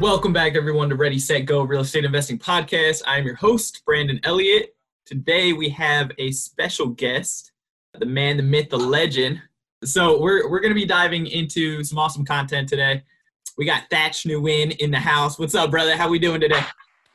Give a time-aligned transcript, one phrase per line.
[0.00, 3.02] Welcome back, everyone, to Ready, Set, Go Real Estate Investing Podcast.
[3.06, 4.76] I'm your host, Brandon Elliott.
[5.06, 7.52] Today we have a special guest,
[7.98, 9.40] the man, the myth, the legend.
[9.84, 13.04] So we're we're gonna be diving into some awesome content today.
[13.56, 15.38] We got Thach Nguyen in the house.
[15.38, 15.96] What's up, brother?
[15.96, 16.60] How we doing today?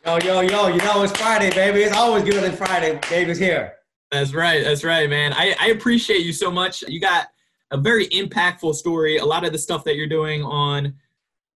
[0.03, 1.84] Yo, yo, yo, you know it's Friday, baby.
[1.84, 3.00] It's always good on Friday.
[3.11, 3.75] Baby's here.
[4.09, 4.63] That's right.
[4.63, 5.34] That's right, man.
[5.34, 6.81] I, I appreciate you so much.
[6.81, 7.27] You got
[7.70, 9.17] a very impactful story.
[9.17, 10.95] A lot of the stuff that you're doing on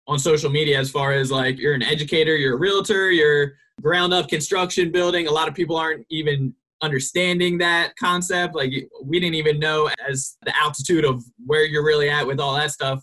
[0.06, 4.12] on social media as far as like you're an educator, you're a realtor, you're ground
[4.12, 5.26] up construction building.
[5.26, 8.54] A lot of people aren't even understanding that concept.
[8.54, 12.54] Like we didn't even know as the altitude of where you're really at with all
[12.54, 13.02] that stuff.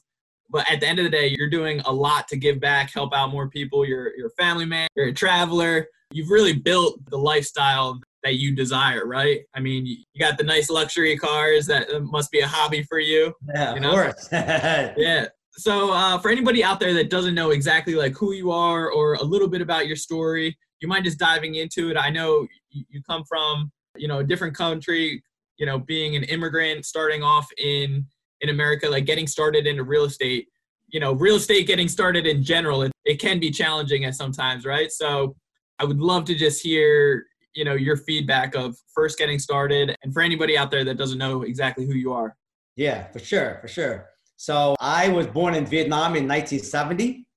[0.49, 3.13] But at the end of the day, you're doing a lot to give back, help
[3.13, 3.85] out more people.
[3.85, 5.87] You're, you're a family man, you're a traveler.
[6.11, 9.41] You've really built the lifestyle that you desire, right?
[9.55, 11.65] I mean, you got the nice luxury cars.
[11.67, 13.33] That uh, must be a hobby for you.
[13.55, 14.27] Yeah, you of course.
[14.31, 18.89] yeah so uh, for anybody out there that doesn't know exactly like who you are
[18.89, 21.97] or a little bit about your story you mind just diving into it?
[21.97, 25.23] I know you come from you know a different country
[25.57, 28.05] you know being an immigrant starting off in
[28.39, 30.47] in america like getting started into real estate
[30.87, 34.65] you know real estate getting started in general it, it can be challenging at sometimes
[34.65, 34.91] right?
[34.91, 35.35] So
[35.79, 40.13] i would love to just hear you know your feedback of first getting started and
[40.13, 42.35] for anybody out there that doesn't know exactly who you are.
[42.77, 44.07] Yeah for sure for sure
[44.41, 47.27] so I was born in Vietnam in 1970.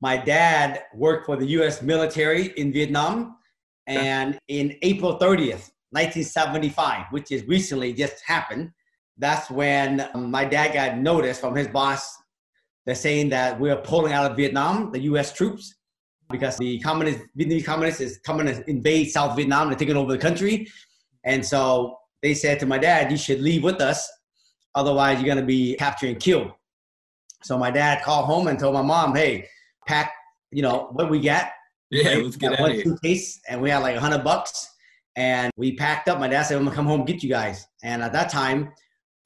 [0.00, 1.82] My dad worked for the U.S.
[1.82, 3.36] military in Vietnam,
[3.86, 8.70] and in April 30th, 1975, which is recently just happened,
[9.18, 12.16] that's when my dad got notice from his boss.
[12.86, 15.34] They're saying that we're pulling out of Vietnam, the U.S.
[15.34, 15.74] troops,
[16.30, 19.68] because the communist Vietnamese communists is coming to invade South Vietnam.
[19.68, 20.68] They're taking over the country,
[21.22, 24.10] and so they said to my dad, "You should leave with us
[24.76, 26.52] Otherwise, you're going to be captured and killed.
[27.42, 29.48] So my dad called home and told my mom, hey,
[29.86, 30.12] pack,
[30.52, 31.50] you know, what we got.
[31.90, 32.24] Yeah, right?
[32.24, 32.84] let's get out one of here.
[32.84, 34.68] suitcase, and we had like a hundred bucks.
[35.16, 36.20] And we packed up.
[36.20, 37.66] My dad said, I'm gonna come home and get you guys.
[37.82, 38.72] And at that time,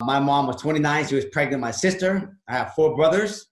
[0.02, 1.06] my mom was 29.
[1.08, 1.60] She was pregnant.
[1.60, 2.38] My sister.
[2.48, 3.46] I have four brothers.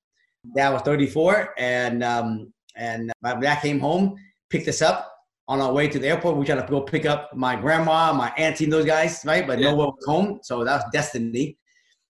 [0.54, 4.16] Dad was 34, and um, and my dad came home,
[4.50, 5.12] picked us up
[5.48, 6.36] on our way to the airport.
[6.36, 9.47] We tried to go pick up my grandma, my auntie, and those guys, right?
[9.47, 9.70] But yeah.
[9.70, 11.59] no one was home, so that was destiny.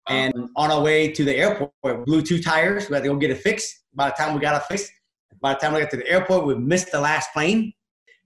[0.10, 2.90] And on our way to the airport, we blew two tires.
[2.90, 3.84] We had to go get it fixed.
[3.94, 4.92] By the time we got it fixed,
[5.42, 7.74] by the time we got to the airport, we missed the last plane.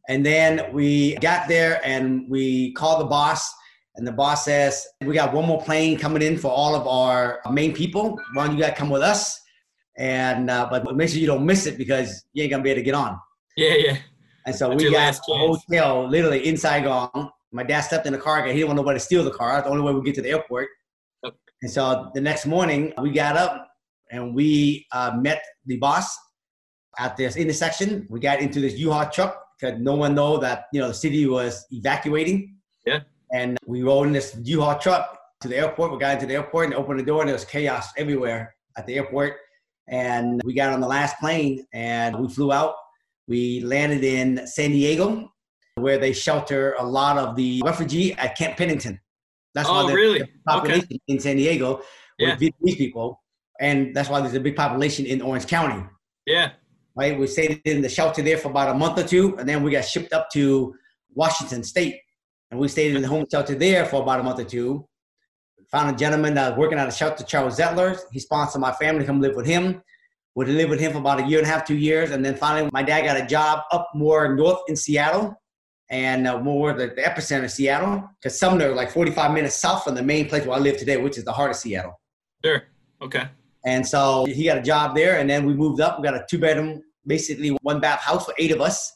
[0.07, 3.53] And then we got there and we called the boss.
[3.95, 7.39] And the boss says, We got one more plane coming in for all of our
[7.51, 8.19] main people.
[8.33, 9.41] Why don't you guys come with us?
[9.97, 12.81] And uh, but make sure you don't miss it because you ain't gonna be able
[12.81, 13.17] to get on.
[13.55, 13.97] Yeah, yeah.
[14.45, 17.31] And so That's we got a hotel literally in Saigon.
[17.51, 18.45] My dad stepped in the car.
[18.45, 19.53] He didn't want nobody to steal the car.
[19.53, 20.67] That's the only way we get to the airport.
[21.65, 23.67] And so the next morning, we got up
[24.11, 26.15] and we uh, met the boss
[26.99, 28.05] at this intersection.
[28.07, 31.25] We got into this U-Haul truck because no one know that you know the city
[31.25, 32.53] was evacuating.
[32.85, 32.99] Yeah.
[33.33, 35.91] And we rode in this U-Haul truck to the airport.
[35.91, 38.85] We got into the airport and opened the door, and there was chaos everywhere at
[38.85, 39.37] the airport.
[39.87, 42.75] And we got on the last plane and we flew out.
[43.27, 45.33] We landed in San Diego,
[45.77, 48.99] where they shelter a lot of the refugee at Camp Pendleton.
[49.55, 50.19] That's oh, why there's really?
[50.19, 50.99] a population okay.
[51.07, 51.77] in San Diego
[52.19, 52.35] with yeah.
[52.35, 53.23] Vietnamese people,
[53.59, 55.83] and that's why there's a big population in Orange County.
[56.27, 56.51] Yeah.
[56.95, 57.17] Right.
[57.17, 59.71] We stayed in the shelter there for about a month or two, and then we
[59.71, 60.75] got shipped up to
[61.13, 61.99] Washington State,
[62.51, 64.85] and we stayed in the home shelter there for about a month or two.
[65.71, 67.97] Found a gentleman that was working at a shelter, Charles Zettler.
[68.11, 69.81] He sponsored my family to come live with him.
[70.35, 72.35] We lived with him for about a year and a half, two years, and then
[72.35, 75.35] finally my dad got a job up more north in Seattle
[75.89, 79.95] and uh, more the, the epicenter of Seattle, because Sumner, like 45 minutes south from
[79.95, 81.99] the main place where I live today, which is the heart of Seattle.
[82.43, 82.63] Sure.
[83.01, 83.27] Okay.
[83.65, 85.99] And so he got a job there, and then we moved up.
[85.99, 88.91] We got a two bedroom, basically one bath house for eight of us.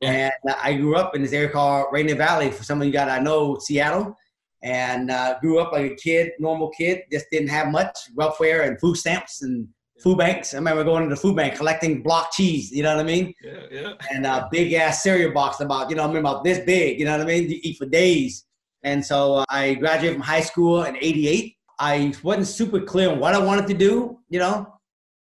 [0.00, 0.30] Yeah.
[0.44, 2.50] And I grew up in this area called Rainier Valley.
[2.50, 4.16] For some of you guys, I know Seattle,
[4.62, 7.02] and uh, grew up like a kid, normal kid.
[7.12, 9.68] Just didn't have much welfare and food stamps and
[10.00, 10.54] food banks.
[10.54, 12.70] I remember going to the food bank collecting block cheese.
[12.70, 13.34] You know what I mean?
[13.42, 13.92] Yeah, yeah.
[14.10, 16.98] And a big ass cereal box about you know I mean about this big.
[16.98, 17.48] You know what I mean?
[17.48, 18.44] You eat for days.
[18.82, 21.56] And so uh, I graduated from high school in '88.
[21.78, 24.18] I wasn't super clear on what I wanted to do.
[24.28, 24.74] You know,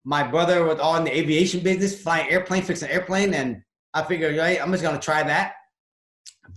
[0.06, 3.62] my brother was all in the aviation business, flying airplane, fixing airplane, and
[3.94, 5.54] I figured, right, I'm just gonna try that.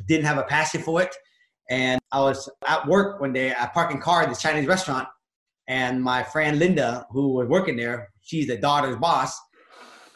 [0.07, 1.15] Didn't have a passion for it,
[1.69, 3.53] and I was at work one day.
[3.53, 5.09] I parked in car at this Chinese restaurant,
[5.69, 9.39] and my friend Linda, who was working there, she's the daughter's boss,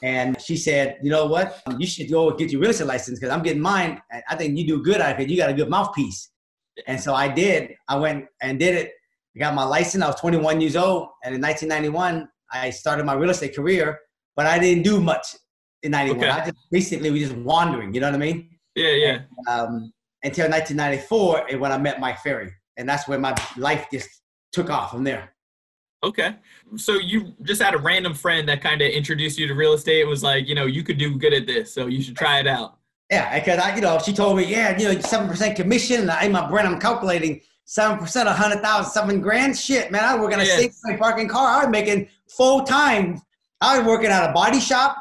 [0.03, 1.61] and she said, "You know what?
[1.79, 4.01] You should go get your real estate license because I'm getting mine.
[4.11, 5.29] And I think you do good at it.
[5.29, 6.31] You got a good mouthpiece."
[6.87, 7.75] And so I did.
[7.89, 8.93] I went and did it.
[9.35, 10.03] I got my license.
[10.03, 13.99] I was 21 years old, and in 1991, I started my real estate career.
[14.35, 15.35] But I didn't do much
[15.83, 16.19] in 91.
[16.19, 16.29] Okay.
[16.29, 17.95] I just basically was just wandering.
[17.95, 18.51] You know what I mean?
[18.75, 19.19] Yeah, yeah.
[19.49, 19.91] um,
[20.23, 22.53] until 1994 and when I met Mike Ferry.
[22.77, 24.09] And that's when my life just
[24.53, 25.33] took off from there.
[26.07, 26.37] Okay.
[26.77, 30.01] So you just had a random friend that kind of introduced you to real estate.
[30.01, 32.39] It was like, you know, you could do good at this, so you should try
[32.39, 32.79] it out.
[33.11, 36.03] Yeah, because I, you know, she told me, yeah, you know, seven percent commission.
[36.03, 39.59] And I, in my brain, I'm calculating seven percent, a hundred thousand, seven grand.
[39.59, 40.69] Shit, man, I was gonna a Yeah.
[40.69, 41.49] Safeway parking car.
[41.49, 43.21] I was making full time.
[43.61, 44.97] I was working at a body shop,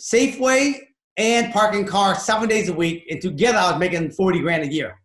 [0.00, 0.80] Safeway,
[1.16, 4.72] and parking car seven days a week, and together I was making forty grand a
[4.72, 5.00] year,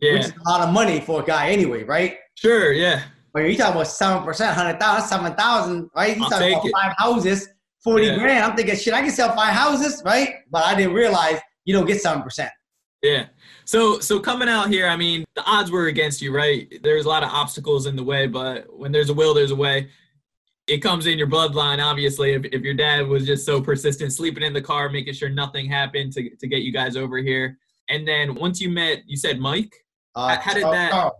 [0.00, 0.12] yeah.
[0.14, 2.18] which is a lot of money for a guy anyway, right?
[2.34, 2.72] Sure.
[2.72, 3.02] Yeah.
[3.34, 6.16] But you're talking about seven percent, hundred thousand, seven thousand, right?
[6.16, 6.72] You're I'll talking about it.
[6.72, 7.48] five houses,
[7.82, 8.16] forty Yeah.
[8.18, 8.44] grand.
[8.44, 10.36] I'm thinking, shit, I can sell five houses, right?
[10.50, 12.50] But I didn't realize you don't get seven percent.
[13.02, 13.26] Yeah.
[13.66, 16.72] So so coming out here, I mean, the odds were against you, right?
[16.82, 19.56] There's a lot of obstacles in the way, but when there's a will, there's a
[19.56, 19.90] way.
[20.66, 22.32] It comes in your bloodline, obviously.
[22.32, 25.66] If, if your dad was just so persistent, sleeping in the car, making sure nothing
[25.66, 27.58] happened to, to get you guys over here.
[27.90, 29.74] And then once you met, you said Mike.
[30.14, 31.10] Uh, How did oh, that- Oh,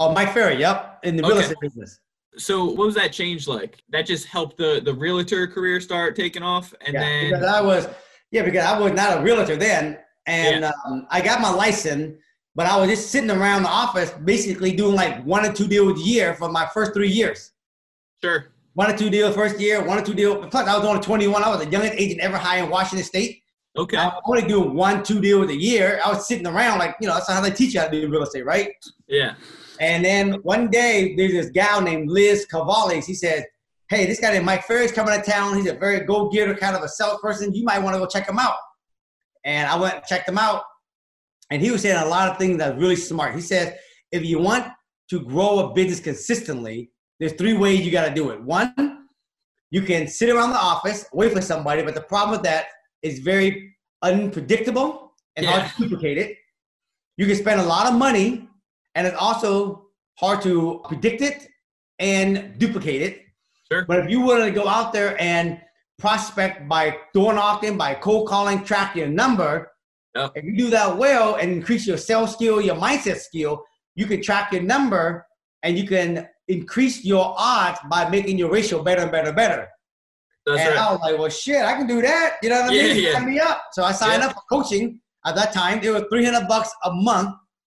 [0.00, 1.42] oh, Mike Ferry, yep, in the real Okay.
[1.42, 2.00] estate business.
[2.38, 3.82] So what was that change like?
[3.90, 7.60] That just helped the the realtor career start taking off, and yeah, then because I
[7.60, 7.88] was,
[8.30, 12.16] yeah, because I was not a realtor then, and um, I got my license,
[12.54, 16.00] but I was just sitting around the office, basically doing like one or two deals
[16.00, 17.52] a year for my first three years.
[18.24, 20.46] sure, One or two deals first year, one or two deals.
[20.50, 21.42] Plus, I was only 21.
[21.42, 23.42] I was the youngest agent ever hired in Washington State.
[23.76, 26.00] okay, I was only doing one, two deals a year.
[26.02, 28.08] I was sitting around like, you know, that's how they teach you how to do
[28.08, 28.70] real estate, right?
[29.06, 29.34] yeah,
[29.80, 33.00] And then one day, there's this gal named Liz Cavalli.
[33.00, 33.46] He said,
[33.88, 35.56] Hey, this guy named Mike Ferry's coming to town.
[35.56, 37.54] He's a very go getter kind of a salesperson.
[37.54, 38.56] You might want to go check him out.
[39.44, 40.62] And I went and checked him out.
[41.50, 43.34] And he was saying a lot of things that was really smart.
[43.34, 43.78] He said,
[44.10, 44.66] If you want
[45.10, 46.90] to grow a business consistently,
[47.20, 48.42] there's three ways you got to do it.
[48.42, 49.06] One,
[49.70, 52.66] you can sit around the office, wait for somebody, but the problem with that
[53.02, 56.36] is very unpredictable and hard to duplicate it.
[57.16, 58.48] You can spend a lot of money,
[58.94, 59.86] and it's also
[60.18, 61.48] hard to predict it
[61.98, 63.20] and duplicate it.
[63.70, 65.60] sure, But if you were to go out there and
[65.98, 69.68] prospect by door knocking, by cold calling, track your number,
[70.14, 70.32] Yep.
[70.34, 74.20] if you do that well and increase your sales skill, your mindset skill, you can
[74.22, 75.26] track your number
[75.62, 79.68] and you can increase your odds by making your ratio better and better and better.
[80.44, 80.78] that's and right.
[80.78, 82.36] I was like, well, shit, I can do that.
[82.42, 83.02] You know what I Yeah, mean?
[83.04, 83.12] yeah.
[83.12, 83.62] Sign me up.
[83.72, 84.28] So I signed Yeah.
[84.28, 85.00] up for coaching.
[85.24, 87.30] At that time, it was 300 bucks a month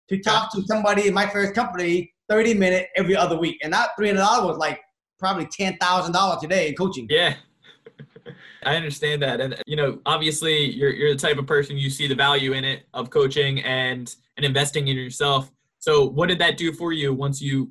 [0.09, 3.59] to talk to somebody in my first company 30 minutes every other week.
[3.63, 4.81] And that $300 was like
[5.19, 7.07] probably $10,000 today in coaching.
[7.11, 7.35] Yeah.
[8.65, 9.41] I understand that.
[9.41, 12.65] And you know, obviously you're you're the type of person you see the value in
[12.65, 15.51] it of coaching and and investing in yourself.
[15.79, 17.71] So what did that do for you once you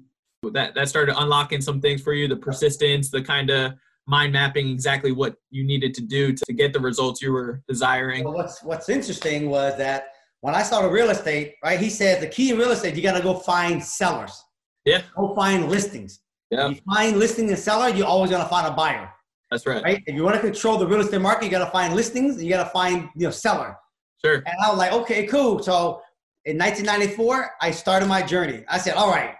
[0.51, 3.73] that that started unlocking some things for you, the persistence, the kind of
[4.05, 8.23] mind mapping exactly what you needed to do to get the results you were desiring.
[8.23, 10.12] Well, what's what's interesting was that
[10.43, 11.79] when I started real estate, right?
[11.79, 14.43] He said the key in real estate, you got to go find sellers.
[14.83, 15.01] Yeah.
[15.15, 16.19] Go find listings.
[16.51, 16.67] Yeah.
[16.67, 19.09] You find listing and seller, you're always gonna find a buyer,
[19.49, 19.81] That's right.
[19.81, 20.03] right?
[20.05, 22.43] If you want to control the real estate market, you got to find listings.
[22.43, 23.77] You got to find you know seller.
[24.23, 24.35] Sure.
[24.35, 25.63] And I was like, okay, cool.
[25.63, 26.01] So
[26.43, 28.65] in 1994, I started my journey.
[28.67, 29.35] I said, all right.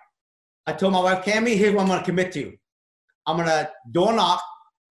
[0.68, 2.54] I told my wife, Cami, here's what I'm gonna commit to.
[3.28, 4.42] I'm gonna door knock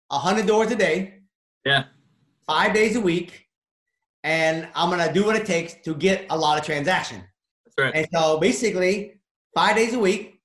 [0.08, 1.18] 100 doors a day
[1.66, 1.84] Yeah.
[2.46, 3.44] five days a week,
[4.24, 7.22] and I'm gonna do what it takes to get a lot of transaction.
[7.64, 7.94] That's right.
[7.94, 9.20] And so basically,
[9.54, 10.40] five days a week,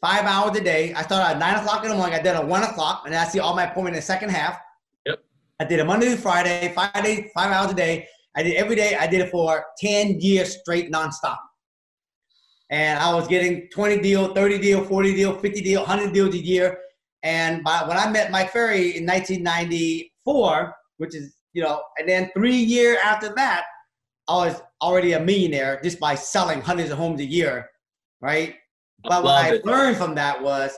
[0.00, 0.94] five hours a day.
[0.94, 2.14] I started at nine o'clock in the morning.
[2.14, 4.58] I did at one o'clock, and I see all my appointment in the second half.
[5.06, 5.20] Yep.
[5.60, 8.06] I did it Monday to Friday, five days, five hours a day.
[8.36, 8.96] I did every day.
[8.96, 11.38] I did it for ten years straight, nonstop.
[12.70, 16.38] And I was getting 20 deal, 30 deal, 40 deal, 50 deal, 100 deals a
[16.38, 16.78] year.
[17.22, 22.30] And by, when I met Mike Ferry in 1994, which is, you know, and then
[22.34, 23.64] three years after that,
[24.28, 27.68] I was already a millionaire just by selling hundreds of homes a year,
[28.20, 28.54] right?
[29.04, 29.64] But what I it.
[29.64, 30.76] learned from that was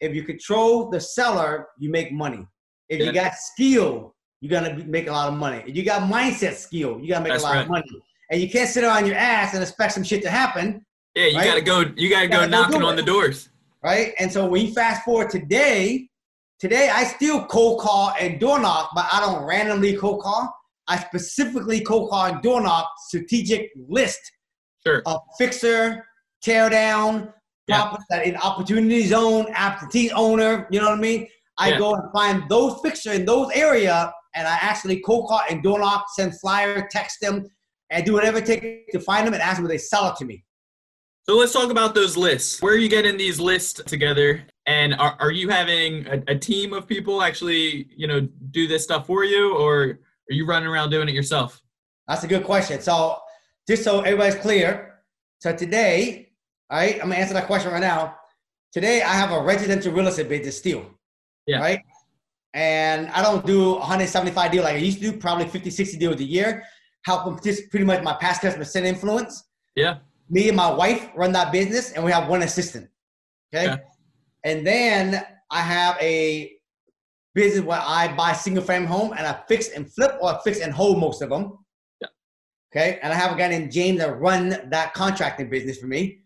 [0.00, 2.46] if you control the seller, you make money.
[2.88, 3.06] If Yeah.
[3.06, 5.62] you got skill, you're gonna make a lot of money.
[5.66, 7.62] If you got mindset skill, you gotta make That's a lot right.
[7.64, 7.90] of money.
[8.30, 11.36] And you can't sit on your ass and expect some shit to happen, Yeah, you
[11.38, 11.44] Right?
[11.44, 13.50] gotta go you gotta go Gotta go knocking on the doors.
[13.82, 14.14] right?
[14.18, 16.08] And so when you fast forward today,
[16.60, 20.54] today I still cold call and door knock, but I don't randomly cold call.
[20.86, 24.20] I specifically cold call and door knock strategic list
[24.86, 25.02] Sure.
[25.06, 26.06] of fixer,
[26.42, 27.32] tear down,
[27.68, 27.94] Yeah.
[28.08, 31.28] that in opportunity zone, absentee owner, you know what I mean?
[31.58, 31.78] I Yeah.
[31.78, 35.78] go and find those fixer in those area and I actually cold call and door
[35.80, 37.46] knock, send flyer, text them,
[37.90, 40.16] and do whatever it takes to find them and ask them if they sell it
[40.16, 40.44] to me.
[41.28, 42.62] So let's talk about those lists.
[42.62, 44.46] Where are you getting these lists together?
[44.70, 48.20] And are, are you having a, a team of people actually, you know,
[48.52, 49.98] do this stuff for you, or are
[50.28, 51.60] you running around doing it yourself?
[52.06, 52.80] That's a good question.
[52.80, 53.18] So
[53.68, 55.00] just so everybody's clear,
[55.40, 56.30] so today,
[56.70, 58.14] all right, I'm gonna answer that question right now.
[58.72, 60.86] Today I have a residential real estate business still.
[61.48, 61.58] Yeah.
[61.58, 61.80] Right?
[62.54, 66.20] And I don't do 175 deals like I used to do, probably 50, 60 deals
[66.20, 66.62] a year.
[67.04, 69.48] Help them just pretty much my past customer center influence.
[69.74, 69.98] Yeah.
[70.28, 72.88] Me and my wife run that business and we have one assistant.
[73.52, 73.72] Okay.
[73.72, 73.82] Okay.
[74.44, 76.52] And then I have a
[77.34, 80.60] business where I buy single family home and I fix and flip or I fix
[80.60, 81.58] and hold most of them.
[82.00, 82.08] Yeah.
[82.74, 82.98] Okay.
[83.02, 86.20] And I have a guy named James that run that contracting business for me.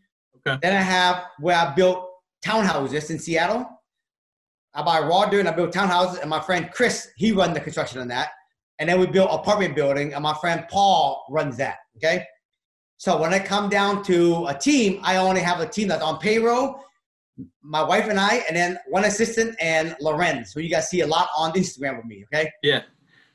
[0.47, 0.59] Okay.
[0.63, 2.09] Then I have where I built
[2.45, 3.69] townhouses in Seattle.
[4.75, 6.21] I buy raw dirt and I build townhouses.
[6.21, 8.31] And my friend Chris, he run the construction on that.
[8.79, 11.77] And then we built apartment building and my friend Paul runs that.
[11.97, 12.25] Okay.
[12.97, 16.19] So when I come down to a team, I only have a team that's on
[16.19, 16.81] payroll,
[17.63, 21.07] my wife and I, and then one assistant and Lorenz, who you guys see a
[21.07, 22.25] lot on Instagram with me.
[22.33, 22.51] Okay.
[22.63, 22.83] Yeah.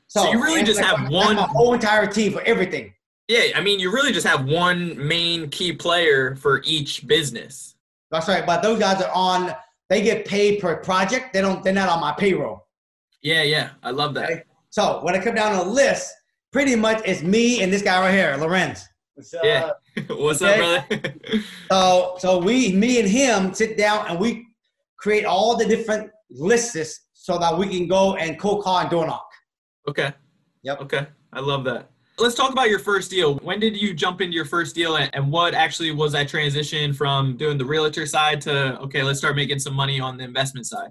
[0.06, 2.94] So you really just like, have one- my whole entire team for everything.
[3.28, 3.52] Yeah.
[3.54, 7.76] I mean, you really just have one main key player for each business.
[8.10, 8.44] That's right.
[8.44, 9.54] But those guys are on.
[9.88, 11.32] They get paid per project.
[11.32, 11.62] They don't.
[11.62, 12.66] They're not on my payroll.
[13.22, 13.42] Yeah.
[13.42, 13.70] Yeah.
[13.82, 14.30] I love that.
[14.30, 14.42] Okay.
[14.70, 16.12] So when I come down the list,
[16.52, 18.88] pretty much it's me and this guy right here, Lorenz.
[19.20, 19.44] What's up?
[19.44, 19.70] Yeah.
[20.16, 20.76] What's Okay.
[20.78, 21.14] up, brother?
[21.70, 24.46] So so we, me and him, sit down and we
[24.96, 29.06] create all the different lists so that we can go and cold call and door
[29.06, 29.28] knock.
[29.88, 30.12] okay.
[30.62, 30.80] Yep.
[30.82, 31.06] Okay.
[31.32, 31.90] I love that.
[32.18, 33.36] Let's talk about your first deal.
[33.36, 36.92] When did you jump into your first deal and, and what actually was that transition
[36.92, 40.66] from doing the realtor side to, okay, let's start making some money on the investment
[40.66, 40.90] side?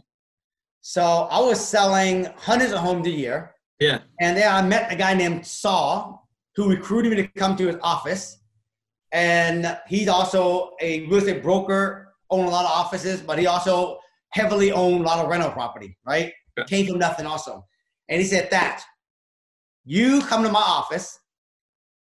[0.82, 3.54] So I was selling hundreds of homes a year.
[3.80, 4.00] Yeah.
[4.20, 6.19] And then I met a guy named Saul
[6.56, 8.40] who recruited me to come to his office.
[9.12, 14.00] And he's also a real estate broker, own a lot of offices, but he also
[14.32, 16.32] heavily owned a lot of rental property, right?
[16.60, 16.68] Okay.
[16.68, 17.66] Came from nothing also.
[18.10, 18.84] And he said, that
[19.86, 21.20] you come to my office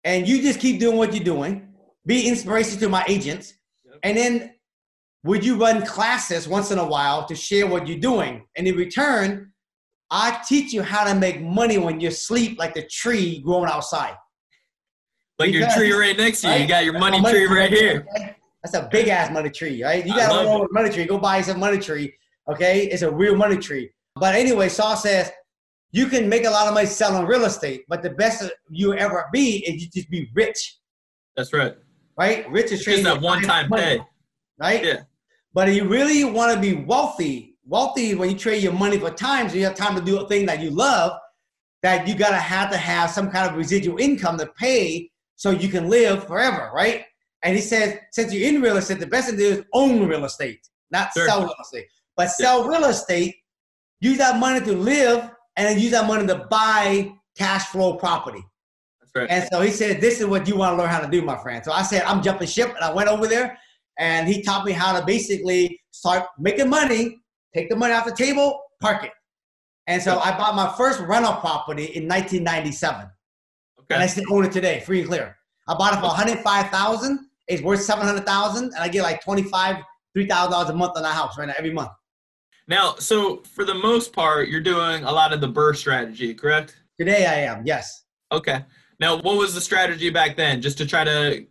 [0.05, 1.69] and you just keep doing what you're doing,
[2.07, 3.55] be inspiration to my agents,
[3.85, 3.99] Yep.
[4.03, 4.55] and then
[5.25, 8.47] would you run classes once in a while to share what you're doing?
[8.57, 9.53] And in return,
[10.11, 14.15] I teach you how to make money when you sleep like the tree growing outside.
[15.39, 16.63] Like your tree right next to you.
[16.63, 18.07] You got your That's money tree right here.
[18.65, 20.05] That's a big ass money tree, right?
[20.05, 21.05] You know a money tree.
[21.05, 22.13] Go buy some money tree,
[22.51, 22.87] okay?
[22.87, 23.91] It's a real money tree.
[24.17, 25.31] But anyway, Saul says
[25.93, 29.27] you can make a lot of money selling real estate, but the best you ever
[29.33, 30.77] be is you just be rich,
[31.37, 31.75] That's right.
[32.19, 32.51] right?
[32.51, 34.01] Rich is Just that one time money, pay.
[34.59, 34.85] right?
[34.85, 35.01] Yeah.
[35.55, 39.11] But if you really want to be wealthy, wealthy when you trade your money for
[39.11, 41.13] time, so you have time to do a thing that you love,
[41.83, 45.69] that you gotta have to have some kind of residual income to pay so you
[45.69, 47.05] can live forever, right?
[47.45, 50.07] And he says, since you're in real estate, the best thing to do is own
[50.07, 50.59] real estate,
[50.91, 51.27] not Sure.
[51.27, 51.87] sell real estate.
[52.17, 53.37] But sell real estate,
[54.01, 58.45] use that money to live, and then use that money to buy cash flow property.
[59.01, 59.31] That's right.
[59.31, 61.41] And so he said, This is what you want to learn how to do, my
[61.41, 61.65] friend.
[61.65, 62.75] So I said, I'm jumping ship.
[62.75, 63.57] And I went over there
[63.97, 67.21] and he taught me how to basically start making money,
[67.55, 69.13] take the money off the table, park it.
[69.87, 73.09] And so I bought my first rental property in 1997.
[73.91, 75.37] And I still own it today, free and clear.
[75.67, 77.19] I bought it for 105000
[77.49, 79.77] It's worth 700000 And I get like 25
[80.17, 81.91] $3,000 a month on that house right now, every month.
[82.67, 86.77] Now, so for the most part, you're doing a lot of the BRRRR strategy, correct?
[86.99, 88.05] Today I am, yes.
[88.33, 88.65] Okay.
[89.01, 90.61] Now, what was the strategy back then?
[90.61, 91.47] Just to try to,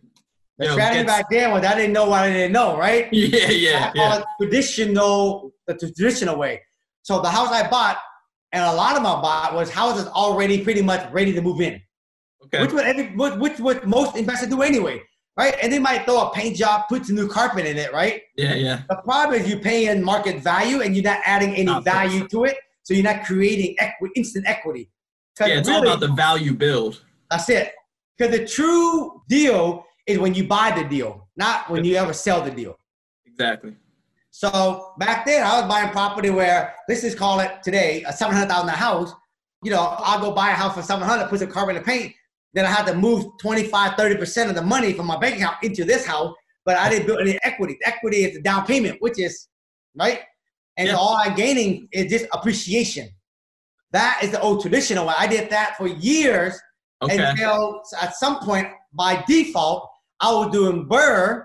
[0.58, 3.08] The know, strategy get- back then was I didn't know what I didn't know, right?
[3.12, 4.22] yeah, yeah, I yeah.
[4.40, 6.60] traditional, the traditional way.
[7.02, 7.98] So the house I bought,
[8.52, 11.80] and a lot of my bought was houses already pretty much ready to move in,
[12.44, 12.62] Okay.
[12.62, 15.02] which would every, which, which would most investors do anyway,
[15.36, 15.56] right?
[15.62, 18.22] And they might throw a paint job, put some new carpet in it, right?
[18.36, 18.82] Yeah, yeah.
[18.88, 21.84] The problem is you're paying market value and you're not adding any course.
[21.84, 24.90] value to it, so you're not creating equi- instant equity.
[25.40, 27.04] Yeah, it's all about the value build.
[27.30, 27.72] That's it.
[28.16, 32.42] Because the true deal is when you buy the deal, not when you ever sell
[32.42, 32.76] the deal.
[33.26, 33.76] Exactly.
[34.30, 38.34] So back then, I was buying property where let's just call it today a seven
[38.34, 39.12] hundred thousand house.
[39.62, 42.14] You know, I'll go buy a house for seven hundred, put some carpet and paint.
[42.54, 45.56] Then I had to move 25, 30 percent of the money from my bank account
[45.62, 47.76] into this house, but I didn't build any equity.
[47.80, 49.48] The equity is the down payment, which is
[49.94, 50.20] right.
[50.76, 50.94] And Yeah.
[50.94, 53.08] so all I'm gaining is just appreciation.
[53.92, 55.14] That is the old traditional way.
[55.18, 56.58] I did that for years,
[57.02, 57.16] Okay.
[57.16, 59.88] until at some point by default
[60.20, 61.44] I was doing BRRRR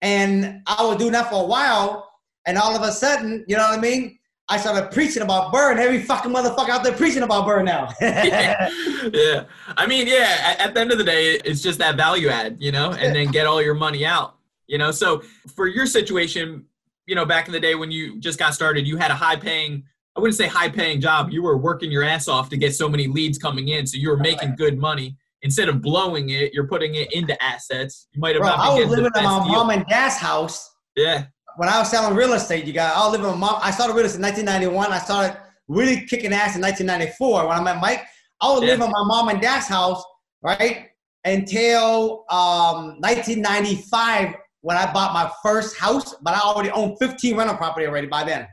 [0.00, 2.08] and I was doing that for a while,
[2.46, 4.17] and all of a sudden, you know what I mean?
[4.50, 5.76] I started preaching about BRRRR.
[5.76, 7.92] every fucking motherfucker out there preaching about BRRRR now.
[8.00, 8.70] yeah.
[9.12, 9.44] yeah.
[9.76, 12.56] I mean, yeah, at, at, the end of the day, it's just that value add,
[12.58, 14.36] you know, and then get all your money out,
[14.66, 14.90] you know.
[14.90, 15.22] So
[15.54, 16.64] for your situation,
[17.06, 19.36] you know, back in the day when you just got started, you had a high
[19.36, 19.84] paying,
[20.16, 21.30] I wouldn't say high paying job.
[21.30, 23.86] You were working your ass off to get so many leads coming in.
[23.86, 25.16] So you were making good money.
[25.42, 28.08] Instead of blowing it, you're putting it into assets.
[28.12, 29.52] You might have Bro, not I was living in my deal.
[29.52, 31.26] mom and dad's house Yeah.
[31.58, 33.60] When I was selling real estate, you got I was living with my mom.
[33.62, 34.92] I started real estate in 1991.
[34.92, 35.36] I started
[35.66, 38.04] really kicking ass in 1994 when I met Mike.
[38.40, 38.68] I was Yeah.
[38.70, 40.02] living in my mom and dad's house,
[40.40, 40.90] right,
[41.24, 46.14] until um, 1995 when I bought my first house.
[46.22, 48.46] But I already owned 15 rental property already by then.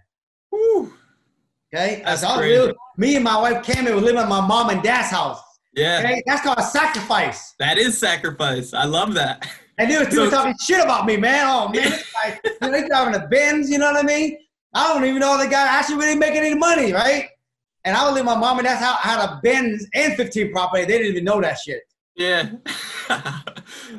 [0.50, 0.91] Whew.
[1.74, 2.59] Okay, That's So I was crazy.
[2.59, 5.41] living- me and my wife Cammy were living in my mom and dad's house.
[5.74, 6.00] Yeah.
[6.00, 7.53] Okay, that's called a sacrifice.
[7.59, 8.74] That is sacrifice.
[8.74, 9.47] I love that.
[9.77, 11.46] And there was talking shit about me, man.
[11.48, 14.38] Oh man, this guy, you know, they driving a Benz, you know what I mean?
[14.74, 17.29] I don't even know the guy actually really making any money, right?
[17.86, 19.00] And I was living my mom and dad's house.
[19.03, 20.86] I had a Benz and 15 property.
[20.86, 21.84] They didn't even know that shit.
[22.15, 22.51] Yeah.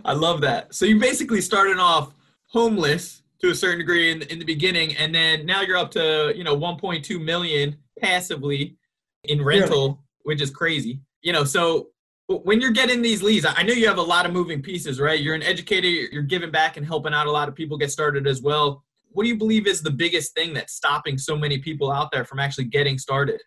[0.05, 0.75] I love that.
[0.75, 2.13] So you basically started off
[2.47, 6.33] homeless to a certain degree in, in the beginning, and then now you're up to,
[6.35, 8.77] you know, 1.2 million passively
[9.25, 11.01] in rental, which is crazy.
[11.23, 11.89] You know, so
[12.29, 15.21] when you're getting these leads, I know you have a lot of moving pieces, right?
[15.21, 18.27] You're an educator, you're giving back and helping out a lot of people get started
[18.27, 18.85] as well.
[19.11, 22.25] What do you believe is the biggest thing that's stopping so many people out there
[22.25, 23.41] from actually getting started?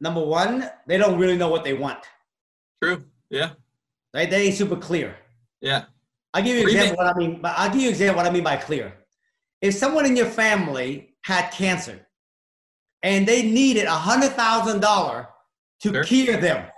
[0.00, 1.98] Number one, they don't really know what they want.
[2.82, 3.04] True.
[3.30, 3.50] Yeah.
[4.14, 4.30] Right?
[4.30, 5.16] They ain't super clear.
[5.60, 5.84] Yeah.
[6.34, 7.40] I'll give you an example what I mean.
[7.40, 8.92] But I'll give you an example what I mean by clear.
[9.60, 12.06] If someone in your family had cancer
[13.02, 15.28] and they needed a hundred thousand dollar
[15.80, 16.04] to Sure.
[16.04, 16.70] cure them,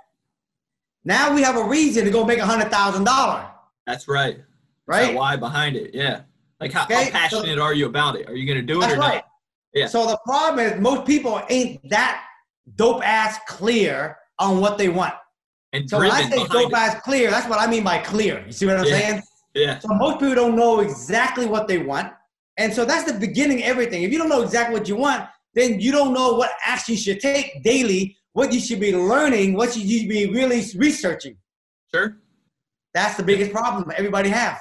[1.04, 3.46] now we have a reason to go make a hundred thousand dollar,
[3.86, 4.38] That's right.
[4.86, 5.14] right?
[5.14, 5.94] Why behind it.
[5.94, 6.22] Yeah.
[6.60, 8.28] Like how, Okay, how passionate are you about it?
[8.28, 9.14] Are you gonna do it That's or right.
[9.14, 9.24] not?
[9.72, 9.86] Yeah.
[9.86, 12.22] So the problem is most people ain't that
[12.76, 15.14] dope ass clear on what they want.
[15.72, 16.76] And So when I say dope it.
[16.76, 18.44] ass clear, that's what I mean by clear.
[18.46, 18.90] You see what I'm Yeah.
[18.98, 19.22] saying?
[19.54, 19.78] Yeah.
[19.78, 22.12] So most people don't know exactly what they want.
[22.56, 24.02] And so that's the beginning of everything.
[24.02, 27.00] If you don't know exactly what you want, then you don't know what action you
[27.00, 31.36] should take daily, what you should be learning, what should you should be really researching.
[31.92, 32.16] Sure.
[32.94, 34.58] That's the biggest problem everybody have.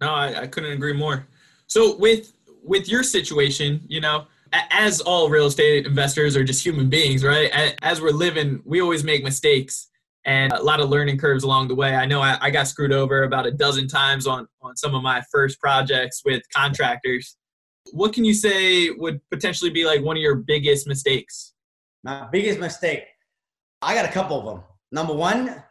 [0.00, 1.26] No, I, I couldn't agree more.
[1.66, 2.32] So with
[2.62, 7.50] with your situation, you know, as all real estate investors are just human beings, right?
[7.82, 9.88] As we're living, we always make mistakes
[10.24, 11.94] and a lot of learning curves along the way.
[11.96, 15.02] I know I, I got screwed over about a dozen times on on some of
[15.02, 17.36] my first projects with contractors.
[17.92, 21.49] What can you say would potentially be like one of your biggest mistakes?
[22.02, 23.04] My biggest mistake.
[23.82, 24.64] I got a couple of them.
[24.92, 25.62] Number one,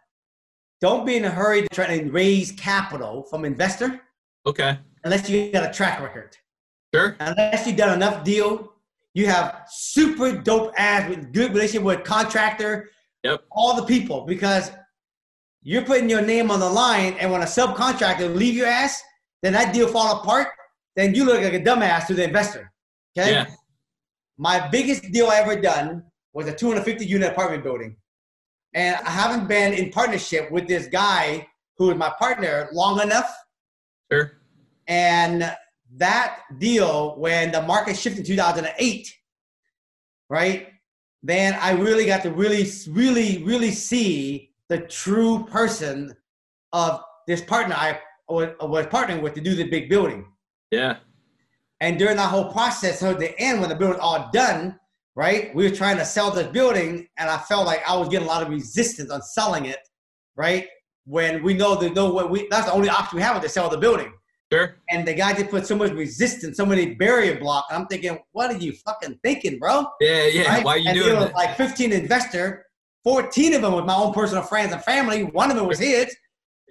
[0.81, 4.01] don't be in a hurry to try to raise capital from investor
[4.45, 4.77] Okay.
[5.03, 6.35] unless you got a track record.
[6.93, 7.15] Sure.
[7.19, 8.73] unless you've done enough deal,
[9.13, 12.89] you have super dope ass with good relationship with contractor,
[13.23, 13.43] Yep.
[13.51, 14.71] all the people because
[15.61, 19.03] you're putting your name on the line, and when a subcontractor leave your ass,
[19.43, 20.47] then that deal fall apart.
[20.95, 22.71] Then you look like a dumbass to the investor.
[23.17, 23.33] Okay.
[23.33, 23.45] Yeah.
[24.37, 27.95] My biggest deal I ever done was a 250 unit apartment building,
[28.73, 33.33] and I haven't been in partnership with this guy who is my partner long enough
[34.11, 34.31] Sure.
[34.87, 35.55] and
[35.95, 39.11] that deal, when the market shifted in 2008,
[40.29, 40.67] right?
[41.23, 46.15] Then I really got to really, really, really see the true person
[46.73, 50.27] of this partner I was, partnering with to do the big building.
[50.71, 50.97] Yeah.
[51.81, 54.78] And during that whole process, so at the end, when the building was all done,
[55.19, 55.53] right?
[55.53, 58.31] We were trying to sell this building, and I felt like I was getting a
[58.31, 59.79] lot of resistance on selling it,
[60.37, 60.65] right?
[61.03, 63.49] When we know there's no way we that's the only option we have is to
[63.49, 64.13] sell the building.
[64.49, 64.77] Sure.
[64.89, 67.65] And the guy just put so much resistance, so many barrier block.
[67.69, 69.87] And I'm thinking, what are you fucking thinking, bro?
[69.99, 70.25] Yeah.
[70.27, 70.53] Yeah.
[70.53, 70.63] Right?
[70.63, 71.35] Why are you and doing there was that?
[71.35, 72.65] like 15 investor,
[73.03, 75.23] 14 of them with my own personal friends and family.
[75.23, 76.15] One of them was his.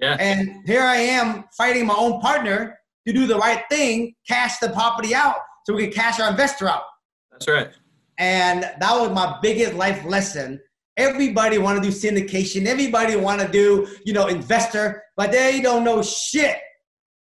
[0.01, 0.17] Yeah.
[0.19, 4.71] And here I am fighting my own partner to do the right thing, cash the
[4.71, 6.85] property out so we can cash our investor out.
[7.31, 7.71] That's right.
[8.19, 10.61] And that was my biggest life lesson.
[10.97, 12.67] Everybody want to do syndication.
[12.67, 16.57] Everybody want to do, you know, investor, but they don't know shit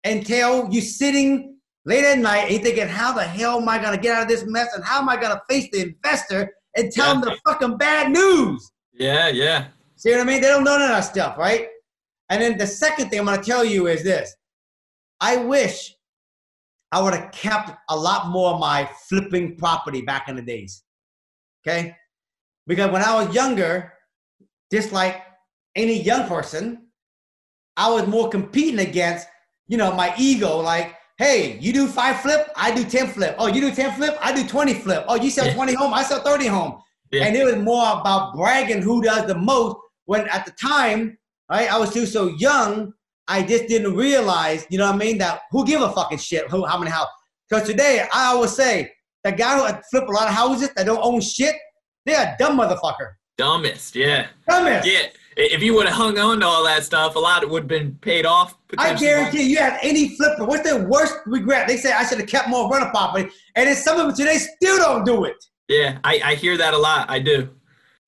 [0.05, 3.93] until you sitting late at night and you thinking, how the hell am I going
[3.95, 4.73] to get out of this mess?
[4.73, 7.21] And how am I going to face the investor and tell Yeah.
[7.21, 8.71] them the fucking bad news?
[8.93, 9.27] Yeah.
[9.27, 9.67] Yeah.
[9.97, 10.41] See what I mean?
[10.41, 11.67] They don't know none of that stuff, right?
[12.29, 14.33] And then the second thing I'm going to tell you is this.
[15.19, 15.93] I wish
[16.91, 20.83] I would have kept a lot more of my flipping property back in the days.
[21.65, 21.95] Okay?
[22.65, 23.93] Because when I was younger,
[24.71, 25.21] just like
[25.75, 26.87] any young person,
[27.75, 29.27] I was more competing against,
[29.67, 30.57] you know, my ego.
[30.57, 33.35] Like, hey, you do five flip, I do 10 flip.
[33.37, 35.05] Oh, you do 10 flip, I do 20 flip.
[35.07, 35.53] Oh, you sell Yeah.
[35.53, 36.81] 20 home, I sell 30 home.
[37.11, 37.25] Yeah.
[37.25, 39.77] And it was more about bragging who does the most.
[40.05, 41.17] When at the time,
[41.49, 42.93] right, I was still so young,
[43.27, 46.49] I just didn't realize, you know what I mean, that who give a fucking shit
[46.49, 47.11] who how many houses.
[47.49, 48.91] Because today I always say
[49.23, 51.55] the guy who flip a lot of houses that don't own shit,
[52.05, 53.13] they're a dumb motherfucker.
[53.37, 54.27] Dumbest, yeah.
[54.47, 54.87] Dumbest.
[54.87, 55.07] Yeah.
[55.39, 57.93] If you would have hung on to all that stuff, a lot would have been
[58.01, 58.57] paid off.
[58.79, 60.45] I guarantee you have any flipper.
[60.45, 61.67] What's their worst regret?
[61.67, 64.37] They say I should have kept more rental property, and then some of them today
[64.39, 65.35] still don't do it.
[65.67, 67.07] Yeah, I, I hear that a lot.
[67.11, 67.49] I do.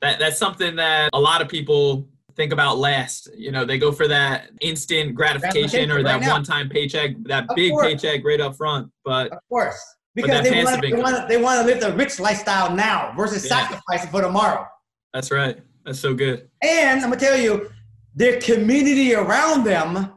[0.01, 2.07] That that's something that a lot of people
[2.39, 3.27] think about last.
[3.37, 7.55] You know, they go for that instant gratification or that right one-time paycheck, that Of
[7.57, 7.85] big course.
[7.85, 8.89] paycheck right up front.
[9.03, 9.77] But Of course,
[10.15, 13.59] because they want, they want they want to live the rich lifestyle now versus Yeah.
[13.67, 14.65] sacrificing for tomorrow.
[15.13, 15.57] that's right.
[15.85, 16.49] That's so good.
[16.61, 17.69] And I'm gonna tell you,
[18.15, 20.11] their community around them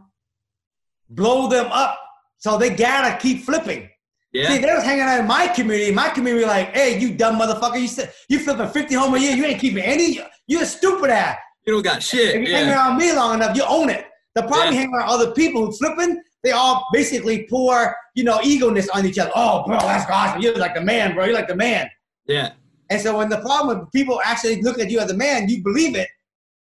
[1.10, 1.98] blow them up,
[2.38, 3.88] so they gotta keep flipping.
[4.32, 4.48] Yeah.
[4.48, 5.90] See, they was hanging out in my community.
[5.92, 9.32] My community like, hey, you dumb motherfucker, you said you flipping 50 home a year,
[9.36, 10.20] you ain't keeping any.
[10.46, 11.36] You're a stupid ass.
[11.66, 12.34] You don't got shit.
[12.36, 14.06] If you hang around me long enough, you own it.
[14.34, 14.70] The problem Yeah.
[14.72, 19.06] you hang around other people who flipping, they all basically pour, you know, egoness on
[19.06, 19.30] each other.
[19.34, 20.42] Oh, bro, that's awesome.
[20.42, 21.26] You're like the man, bro.
[21.26, 21.88] You're like the man.
[22.26, 22.52] Yeah.
[22.90, 25.62] And so when the problem when people actually look at you as a man, you
[25.62, 26.08] believe it,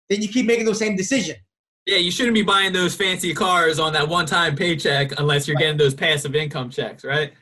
[0.10, 1.40] then you keep making those same decisions.
[1.86, 5.78] Yeah, you shouldn't be buying those fancy cars on that one-time paycheck unless you're getting
[5.78, 7.34] those passive income checks, right?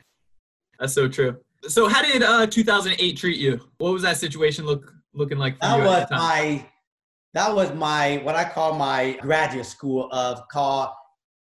[0.78, 1.36] That's so true.
[1.68, 3.60] So how did uh 2008 treat you?
[3.78, 6.20] What was that situation look looking like for That you was at the time?
[6.56, 6.66] my
[7.34, 10.90] that was my what I call my graduate school of called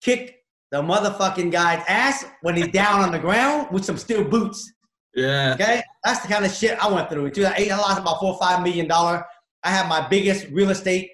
[0.02, 0.38] kick
[0.72, 4.74] the motherfucking guy's ass when he's down on the ground with some steel boots.
[5.16, 5.54] yeah.
[5.54, 7.28] Okay, that's the kind of shit I went through.
[7.28, 9.26] In 2008, I lost about four or five million dollar.
[9.64, 11.12] I had my biggest real estate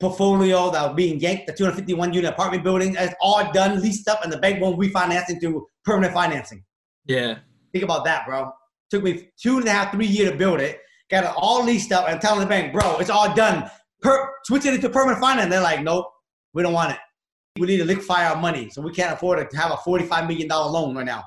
[0.00, 2.96] portfolio that was being yanked, the 251 unit apartment building.
[2.98, 6.64] It's all done, leased up, and the bank won't refinance into permanent financing.
[7.06, 7.38] Yeah.
[7.72, 8.52] Think about that, bro.
[8.90, 10.80] Took me two and a half, three years to build it.
[11.10, 13.70] Got it all leased up, and telling the bank, bro, it's all done.
[14.02, 15.50] Per- switch it into permanent finance.
[15.50, 16.06] They're like, nope,
[16.54, 16.98] we don't want it.
[17.58, 20.48] We need to liquefy our money, so we can't afford to have a $45 million
[20.48, 21.24] loan right now.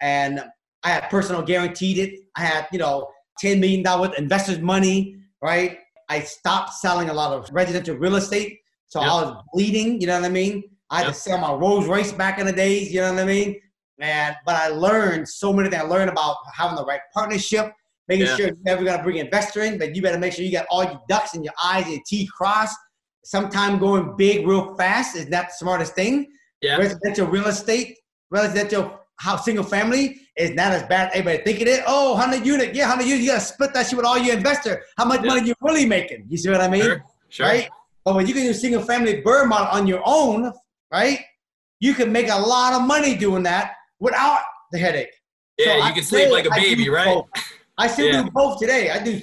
[0.00, 0.40] And
[0.84, 2.20] I had personal guaranteed it.
[2.36, 3.08] I had, you know,
[3.42, 5.78] $10 million worth investors' money, right?
[6.08, 8.58] I stopped selling a lot of residential real estate.
[8.86, 9.10] So Yep.
[9.10, 10.62] I was bleeding, you know what I mean?
[10.90, 11.14] I had Yep.
[11.14, 13.60] to sell my Rolls Royce back in the days, you know what I mean?
[13.98, 15.82] And but I learned so many things.
[15.82, 17.72] I learned about having the right partnership,
[18.08, 18.36] making Yeah.
[18.36, 20.66] sure you're never gonna bring an investor in, but you better make sure you got
[20.70, 22.76] all your ducks in your eyes and your T crossed.
[23.24, 26.28] Sometimes going big real fast is not the smartest thing.
[26.62, 26.76] Yeah.
[26.76, 27.96] Residential real estate,
[28.30, 31.80] residential house, single family is not as bad as everybody think it is.
[31.86, 33.22] Oh, 100 unit, yeah, 100 unit.
[33.22, 34.82] You gotta split that shit with all your investor.
[34.96, 35.34] How much Yeah.
[35.34, 36.26] money you really making?
[36.28, 36.82] You see what I mean?
[36.82, 37.04] Sure.
[37.28, 37.46] Sure.
[37.46, 37.68] right?
[38.04, 40.52] But when you can do single family BRRRR model on your own,
[40.92, 41.18] right?
[41.80, 44.40] You can make a lot of money doing that without
[44.70, 45.10] the headache.
[45.58, 47.22] Yeah, So you I can sleep like a baby, right?
[47.78, 48.22] I still Yeah.
[48.22, 48.90] do both today.
[48.90, 49.20] I do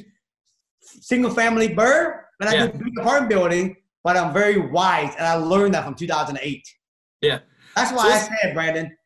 [0.82, 2.68] single family BRRRR and I Yeah.
[2.68, 6.68] do big apartment building, but I'm very wise and I learned that from 2008.
[7.22, 7.39] Yeah.
[7.76, 8.98] That's why So I said, Brandon,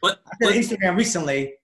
[0.00, 1.54] But, I said on Instagram recently,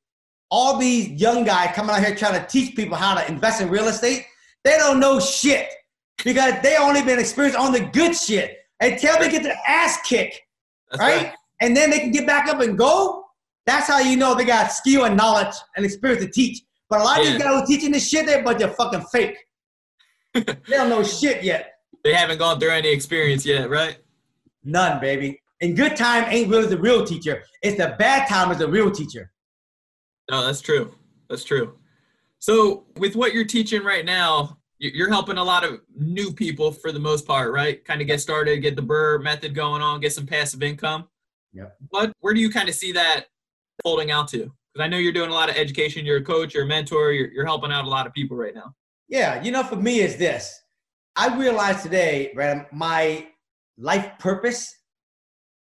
[0.50, 3.68] all these young guys coming out here trying to teach people how to invest in
[3.70, 4.26] real estate,
[4.64, 5.68] they don't know shit
[6.24, 8.58] because they only been experienced on the good shit.
[8.80, 10.40] Until they get their ass kicked,
[10.90, 11.32] that's right?
[11.60, 13.24] And then they can get back up and go.
[13.66, 16.60] That's how you know they got skill and knowledge and experience to teach.
[16.90, 19.02] But a lot of these guys who teaching this shit, they're a bunch of fucking
[19.12, 19.36] fake.
[20.34, 21.72] they don't know shit yet.
[22.02, 23.98] They haven't gone through any experience yet, right?
[24.64, 25.40] None, baby.
[25.60, 27.42] And good time ain't really the real teacher.
[27.62, 29.32] It's the bad time is the real teacher.
[30.30, 30.94] No, that's true.
[31.30, 31.78] That's true.
[32.38, 36.72] So, with what you're teaching right now, you- you're helping a lot of new people
[36.72, 37.82] for the most part, right?
[37.84, 41.08] Kind of get started, get the BRRRR method going on, get some passive income.
[41.54, 41.76] Yep.
[41.88, 43.26] What, where do you kind of see that
[43.82, 44.52] folding out to?
[44.74, 46.04] Because I know you're doing a lot of education.
[46.04, 48.54] You're a coach, you're a mentor, you're, you're helping out a lot of people right
[48.54, 48.74] now.
[49.08, 50.52] Yeah, you know, for me, is this.
[51.14, 53.28] I realized today, Brandon, my
[53.78, 54.74] life purpose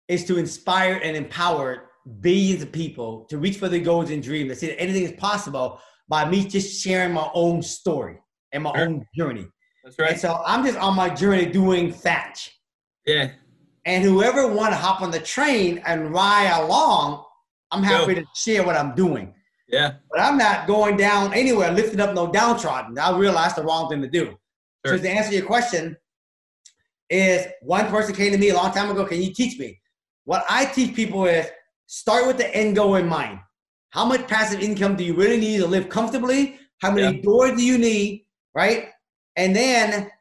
[0.08, 1.89] is to inspire and empower
[2.22, 4.52] billions of people to reach for their goals and dreams.
[4.52, 8.19] To see that anything is possible by me just sharing my own story
[8.52, 8.86] and my Sure.
[8.86, 9.48] own journey.
[9.84, 10.12] That's right.
[10.12, 12.52] And so I'm just on my journey doing thatch.
[13.08, 13.32] Yeah.
[13.86, 17.26] And whoever want to hop on the train and ride along,
[17.71, 19.34] I'm happy to share what I'm doing.
[19.67, 19.93] Yeah.
[20.10, 22.97] But I'm not going down anywhere, lifting up no downtrodden.
[22.97, 24.38] I realized the wrong thing to do.
[24.86, 24.97] Sure.
[24.97, 25.95] So to answer your question,
[27.10, 29.79] is one person came to me a long time ago, can you teach me?
[30.25, 31.47] What I teach people is
[31.88, 33.39] start with the end goal in mind.
[33.89, 36.60] How much passive income do you really need to live comfortably?
[36.82, 38.25] How many doors do you need?
[38.53, 38.89] Right?
[39.36, 40.12] And then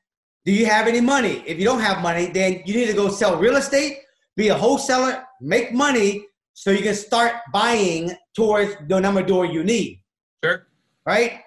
[0.49, 1.45] Do you have any money?
[1.47, 3.99] If you don't have money, then you need to go sell real estate,
[4.35, 6.25] be a wholesaler, make money
[6.59, 10.03] so you can start buying towards the number door you need.
[10.43, 10.67] Sure.
[11.07, 11.43] Right?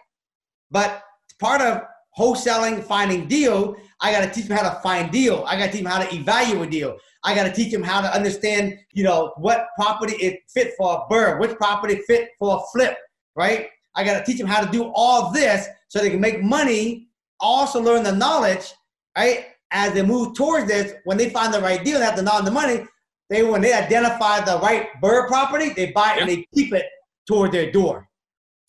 [0.71, 1.03] But
[1.37, 1.83] part of
[2.17, 5.43] wholesaling, finding deal, I got to teach them how to find deal.
[5.45, 6.97] I got to teach them how to evaluate a deal.
[7.25, 10.93] I got to teach them how to understand, you know, what property is fit for
[10.93, 12.97] a BRRRR, which property fit for a flip,
[13.35, 13.67] right?
[13.95, 17.09] I got to teach them how to do all this so they can make money,
[17.41, 18.73] also learn the knowledge,
[19.17, 19.47] right?
[19.71, 22.45] As they move towards this, when they find the right deal, they have the knowledge
[22.45, 22.85] the money.
[23.31, 26.85] They when they identify the right BRRRR property, they buy it and they keep it
[27.25, 28.09] toward their door.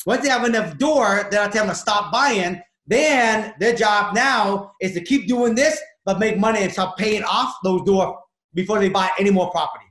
[0.07, 2.63] Once they have enough door, then I tell them to stop buying.
[2.87, 7.25] Then their job now is to keep doing this, but make money and start paying
[7.25, 8.21] off those door
[8.55, 9.85] before they buy any more property.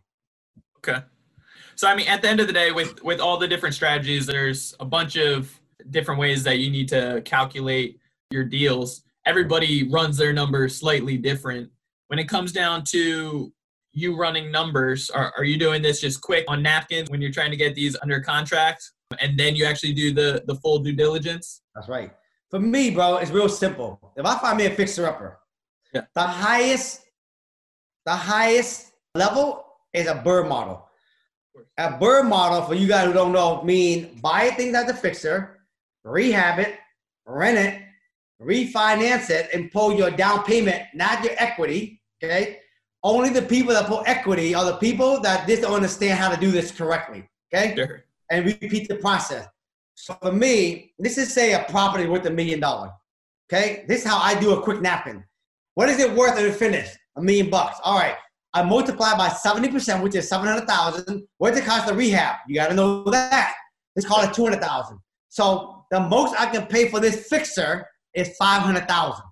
[0.77, 0.99] Okay.
[1.75, 4.25] So I mean, at the end of the day, with with all the different strategies,
[4.25, 5.53] there's a bunch of
[5.89, 9.03] different ways that you need to calculate your deals.
[9.25, 11.69] Everybody runs their numbers slightly different.
[12.07, 13.51] When it comes down to
[13.93, 17.51] you running numbers, are, are you doing this just quick on napkins when you're trying
[17.51, 21.61] to get these under contract, and then you actually do the the full due diligence?
[21.75, 22.11] That's right.
[22.49, 23.99] For me, bro, it's real simple.
[24.17, 25.39] If I find me a fixer upper,
[25.93, 26.01] yeah.
[26.15, 27.01] the highest
[28.05, 30.87] the highest level is a BRRRR model.
[31.77, 35.59] A BRRRR model, for you guys who don't know, mean buy things as a fixer,
[36.03, 36.75] rehab it,
[37.25, 37.81] rent it,
[38.41, 42.01] refinance it, and pull your down payment, not your equity.
[42.23, 42.59] Okay.
[43.03, 46.39] Only the people that pull equity are the people that just don't understand how to
[46.39, 47.27] do this correctly.
[47.53, 47.75] Okay.
[47.75, 48.03] Sure.
[48.29, 49.47] And repeat the process.
[49.95, 52.91] So for me, this is say a property worth a million dollars.
[53.51, 53.85] Okay.
[53.87, 55.23] This is how I do a quick napkin.
[55.75, 56.89] What is it worth to finish?
[57.17, 57.79] A million bucks.
[57.83, 58.15] All right.
[58.53, 61.23] I multiply by 70%, which is 700,000.
[61.37, 62.35] What's the cost of rehab?
[62.47, 63.55] You got to know that.
[63.95, 64.99] Let's call it 200,000.
[65.29, 69.23] So the most I can pay for this fixer is 500,000.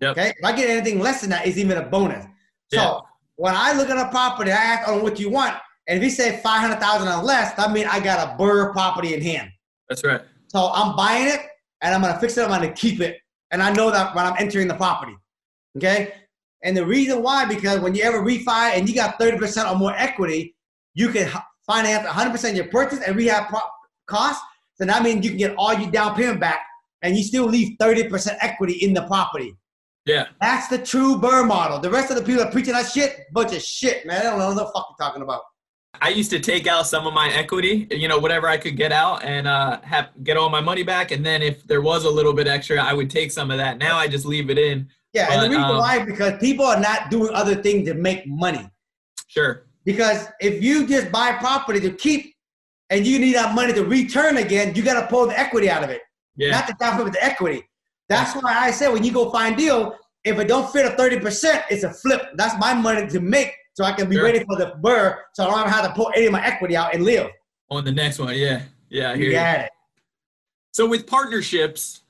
[0.00, 0.10] Yep.
[0.12, 0.32] Okay.
[0.38, 2.24] If I get anything less than that, it's even a bonus.
[2.72, 3.00] So Yeah.
[3.38, 5.54] When I look at a property, I ask on what you want.
[5.86, 9.22] And if you say 500,000 or less, that means I got a BRRRR property in
[9.22, 9.48] hand.
[9.88, 10.20] That's right.
[10.48, 11.40] So I'm buying it
[11.80, 12.42] and I'm gonna fix it.
[12.42, 13.18] I'm gonna keep it,
[13.52, 15.16] and I know that when I'm entering the property.
[15.76, 16.14] Okay.
[16.64, 19.94] And the reason why, because when you ever refi and you got 30% or more
[19.96, 20.56] equity,
[20.94, 21.30] you can
[21.64, 23.60] finance 100% of your purchase and rehab pro-
[24.08, 24.42] costs.
[24.74, 26.66] So that means you can get all your down payment back,
[27.02, 29.56] and you still leave 30% equity in the property.
[30.08, 30.28] Yeah.
[30.40, 31.78] That's the true BRRRR model.
[31.78, 34.20] The rest of the people that preaching that shit, bunch of shit, man.
[34.20, 35.42] I don't know what the fuck you're talking about.
[36.00, 38.90] I used to take out some of my equity, you know, whatever I could get
[38.90, 41.10] out and uh, have get all my money back.
[41.10, 43.78] And then if there was a little bit extra, I would take some of that.
[43.78, 44.88] Now I just leave it in.
[45.12, 48.26] Yeah, and the reason um, why because people are not doing other things to make
[48.26, 48.70] money.
[49.26, 49.66] Sure.
[49.84, 52.34] Because if you just buy property to keep
[52.90, 55.84] and you need that money to return again, you got to pull the equity out
[55.84, 56.00] of it,
[56.36, 56.52] Yeah.
[56.52, 57.67] not the down payment, the equity.
[58.08, 59.94] That's why I said when you go find deal,
[60.24, 62.22] if it don't fit a 30%, it's a flip.
[62.36, 64.24] That's my money to make so I can be Sure.
[64.24, 66.94] ready for the BRRRR so I don't have to pull any of my equity out
[66.94, 67.28] and live.
[67.70, 68.36] On the next one.
[68.36, 68.62] Yeah.
[68.88, 69.12] Yeah.
[69.12, 69.38] I hear You you.
[69.38, 69.70] it.
[70.72, 72.02] So with partnerships,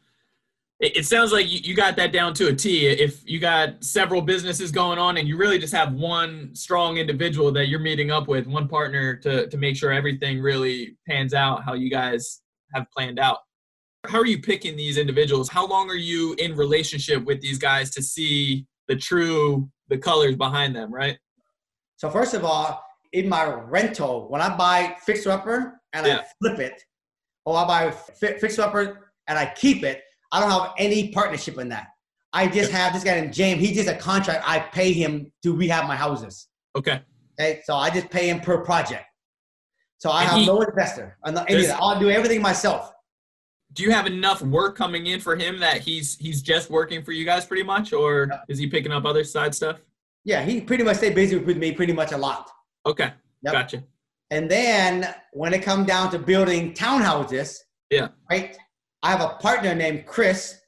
[0.81, 2.87] it, sounds like you, you got that down to a T.
[2.87, 7.51] If you got several businesses going on and you really just have one strong individual
[7.53, 11.65] that you're meeting up with, one partner to, to make sure everything really pans out
[11.65, 12.43] how you guys
[12.75, 13.39] have planned out.
[14.07, 15.49] How are you picking these individuals?
[15.49, 20.37] How long are you in relationship with these guys to see the true the colors
[20.37, 21.19] behind them, right?
[21.97, 22.83] So first of all,
[23.13, 26.83] in my rental, when I buy fixer upper and I flip it,
[27.45, 31.59] or I buy fi- fixer upper and I keep it, I don't have any partnership
[31.59, 31.89] in that.
[32.35, 33.61] I just have this guy named James.
[33.61, 34.45] He's just a contract.
[34.47, 36.49] I pay him to rehab my houses.
[36.77, 37.01] Okay.
[37.41, 39.07] Okay, so I just pay him per project.
[39.97, 41.17] So I And have he- no investor.
[41.25, 41.79] Uh, I'm any of that.
[41.81, 42.93] I'll do everything myself.
[43.75, 47.13] Do you have enough work coming in for him that he's he's just working for
[47.13, 49.81] you guys pretty much, or is he picking up other side stuff?
[50.25, 52.51] Yeah, he pretty much stay busy with me pretty much a lot.
[52.87, 53.53] Okay, Yep.
[53.53, 53.85] gotcha.
[54.31, 57.59] And then when it comes down to building townhouses,
[57.91, 58.09] Yeah.
[58.31, 58.57] right?
[59.03, 60.61] I have a partner named Chris.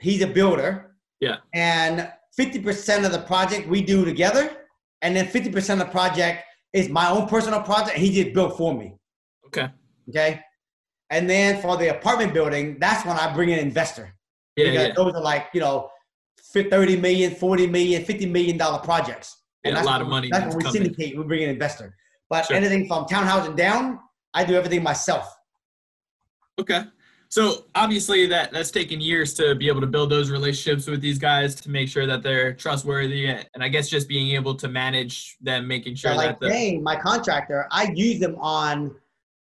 [0.00, 0.96] He's a builder.
[1.20, 1.36] Yeah.
[1.54, 4.66] And 50% of the project we do together,
[5.02, 8.74] and then 50% of the project is my own personal project, he just built for
[8.74, 8.96] me.
[9.46, 9.68] Okay.
[10.10, 10.40] Okay.
[11.10, 14.12] And then for the apartment building, that's when I bring in an investor.
[14.56, 14.94] Yeah, because yeah.
[14.94, 15.90] those are like, you know,
[16.52, 19.42] fi- 30 million, 40 million, 50 million dollar projects.
[19.64, 20.72] And yeah, a that's lot of money That's when we in.
[20.72, 21.94] syndicate, we bring in an investor.
[22.28, 22.56] But Sure.
[22.56, 24.00] anything from townhouse and down,
[24.34, 25.32] I do everything myself.
[26.58, 26.82] Okay.
[27.28, 31.18] So obviously that that's taken years to be able to build those relationships with these
[31.18, 35.36] guys to make sure that they're trustworthy, and I guess just being able to manage
[35.40, 38.94] them, making sure Yeah, like that the Dane, my contractor, I use them on,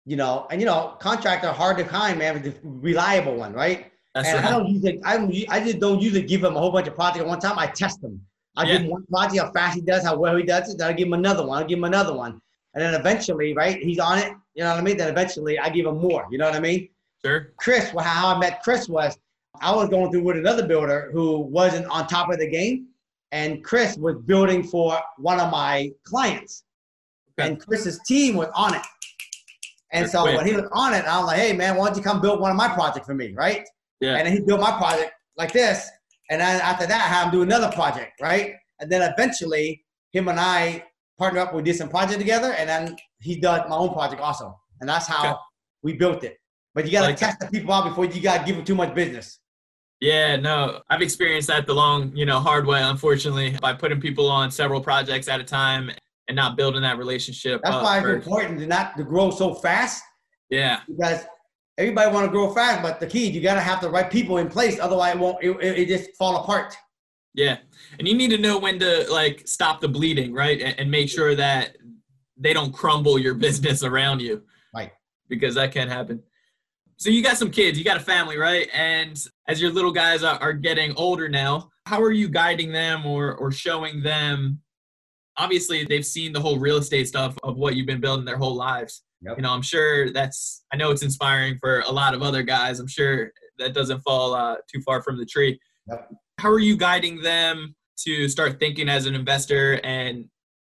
[0.06, 3.92] you know, and you know, contractor hard to find, man, the reliable one, right?
[4.14, 6.70] That's and I don't usually, I, don't, I just don't usually give him a whole
[6.70, 7.58] bunch of projects at one time.
[7.58, 8.24] I test him.
[8.56, 8.72] I Yeah.
[8.72, 10.78] give him one project, how fast he does, how well he does it.
[10.78, 11.62] Then I give him another one.
[11.62, 12.40] I give him another one.
[12.74, 14.32] And then eventually, right, he's on it.
[14.54, 14.96] You know what I mean?
[14.96, 16.26] Then eventually I give him more.
[16.30, 16.88] You know what I mean?
[17.24, 17.52] Sure.
[17.56, 19.18] Chris, well, how I met Chris was
[19.60, 22.86] I was going through with another builder who wasn't on top of the game.
[23.32, 26.64] And Chris was building for one of my clients.
[27.38, 27.48] Okay.
[27.48, 28.82] And Chris's team was on it.
[29.96, 32.02] And so when he was on it, I was like, hey, man, why don't you
[32.02, 33.66] come build one of my projects for me, right?
[34.00, 34.16] Yeah.
[34.16, 35.88] And then he built my project like this.
[36.30, 38.54] And then after that, I had him do another project, right?
[38.80, 40.84] And then eventually, him and I
[41.18, 41.54] partnered up.
[41.54, 44.58] We did some project together, and then he does my own project also.
[44.80, 45.38] And that's how Okay.
[45.82, 46.36] we built it.
[46.74, 48.64] But you got to Like test the people out before you got to give them
[48.64, 49.38] too much business.
[50.00, 54.28] Yeah, no, I've experienced that the long, you know, hard way, unfortunately, by putting people
[54.28, 55.90] on several projects at a time
[56.28, 57.60] and not building that relationship.
[57.62, 58.26] That's up why it's first.
[58.26, 60.02] important to not to grow so fast
[60.50, 61.24] Yeah, because
[61.78, 64.38] everybody want to grow fast, but the key you got to have the right people
[64.38, 64.78] in place.
[64.80, 65.42] Otherwise, it won't.
[65.42, 66.76] It, it, it just fall apart.
[67.34, 67.58] yeah,
[67.98, 71.08] and you need to know when to like stop the bleeding, right, and, and make
[71.08, 71.76] sure that
[72.36, 74.42] they don't crumble your business around you,
[74.74, 74.92] Right.
[75.28, 76.22] Because that can happen.
[76.98, 78.68] So you got some kids, you got a family, right?
[78.72, 83.04] And as your little guys are, are getting older now, how are you guiding them
[83.06, 84.60] or or showing them?
[85.38, 88.54] Obviously, they've seen the whole real estate stuff of what you've been building their whole
[88.54, 89.02] lives.
[89.22, 89.36] Yep.
[89.38, 90.64] You know, I'm sure that's.
[90.72, 92.80] I know it's inspiring for a lot of other guys.
[92.80, 95.58] I'm sure that doesn't fall uh, too far from the tree.
[95.88, 96.10] Yep.
[96.38, 100.26] How are you guiding them to start thinking as an investor and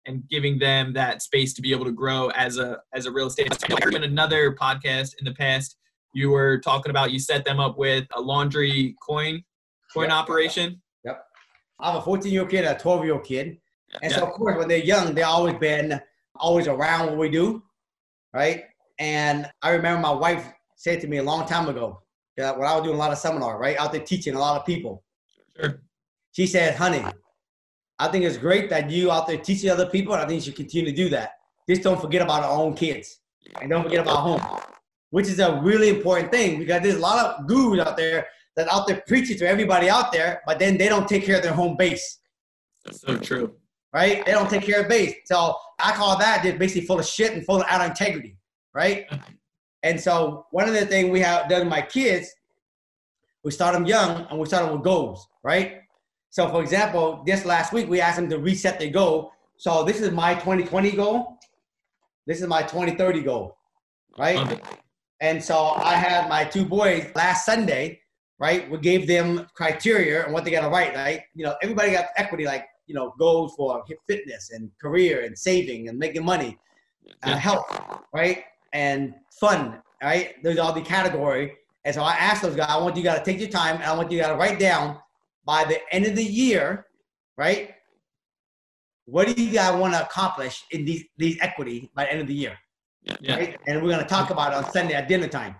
[0.05, 3.27] and giving them that space to be able to grow as a as a real
[3.27, 3.51] estate.
[3.91, 5.77] In another podcast in the past,
[6.13, 9.43] you were talking about you set them up with a laundry coin
[9.93, 10.17] coin Yep.
[10.17, 10.81] operation.
[11.03, 11.23] Yep.
[11.79, 13.57] I have a 14 year old kid, and a 12 year old kid.
[14.01, 15.99] And so, of course, when they're young, they've always been
[16.35, 17.63] always around what we do,
[18.33, 18.63] right?
[18.99, 22.01] And I remember my wife said to me a long time ago,
[22.37, 24.59] that when I was doing a lot of seminar, right, out there teaching a lot
[24.59, 25.03] of people,
[25.55, 25.81] Sure.
[26.33, 27.03] she said, "Honey,
[27.97, 30.45] I think it's great that you out there teaching other people, and I think you
[30.45, 31.31] should continue to do that.
[31.69, 33.19] Just don't forget about our own kids,
[33.61, 34.61] and don't forget about home,
[35.11, 38.27] which is a really important thing because there's a lot of gurus out there
[38.57, 41.43] that out there preaching to everybody out there, but then they don't take care of
[41.43, 42.19] their home base."
[42.83, 43.55] That's so true.
[43.95, 44.25] Right?
[44.25, 45.15] They don't take care of base.
[45.23, 48.35] So I call that just basically full of shit and full of out of integrity,
[48.73, 49.07] right?
[49.83, 52.29] And so one of the things we have done with my kids,
[53.45, 55.79] we start them young and we start them with goals, right?
[56.29, 59.31] So for example, this last week we asked them to reset their goal.
[59.55, 61.39] So this is my 2020 goal.
[62.27, 63.55] This is my 2030 goal,
[64.19, 64.61] right?
[65.21, 68.01] And so I had my two boys last Sunday,
[68.39, 68.69] right?
[68.69, 71.21] We gave them criteria and what they got to write, right?
[71.33, 75.89] You know, everybody got equity, like, you know, goals for fitness and career and saving
[75.89, 76.57] and making money,
[77.23, 77.65] uh, health,
[78.13, 78.43] right?
[78.73, 80.41] And fun, right?
[80.43, 81.53] Those are all the category.
[81.85, 83.85] And so I asked those guys, I want you guys to take your time and
[83.85, 84.97] I want you guys to write down
[85.45, 86.87] by the end of the year,
[87.37, 87.71] right?
[89.05, 92.27] What do you guys want to accomplish in these, these equity by the end of
[92.27, 92.57] the year?
[93.21, 93.35] Yeah.
[93.35, 93.59] right?
[93.67, 95.55] And we're gonna talk about it on Sunday at dinner time.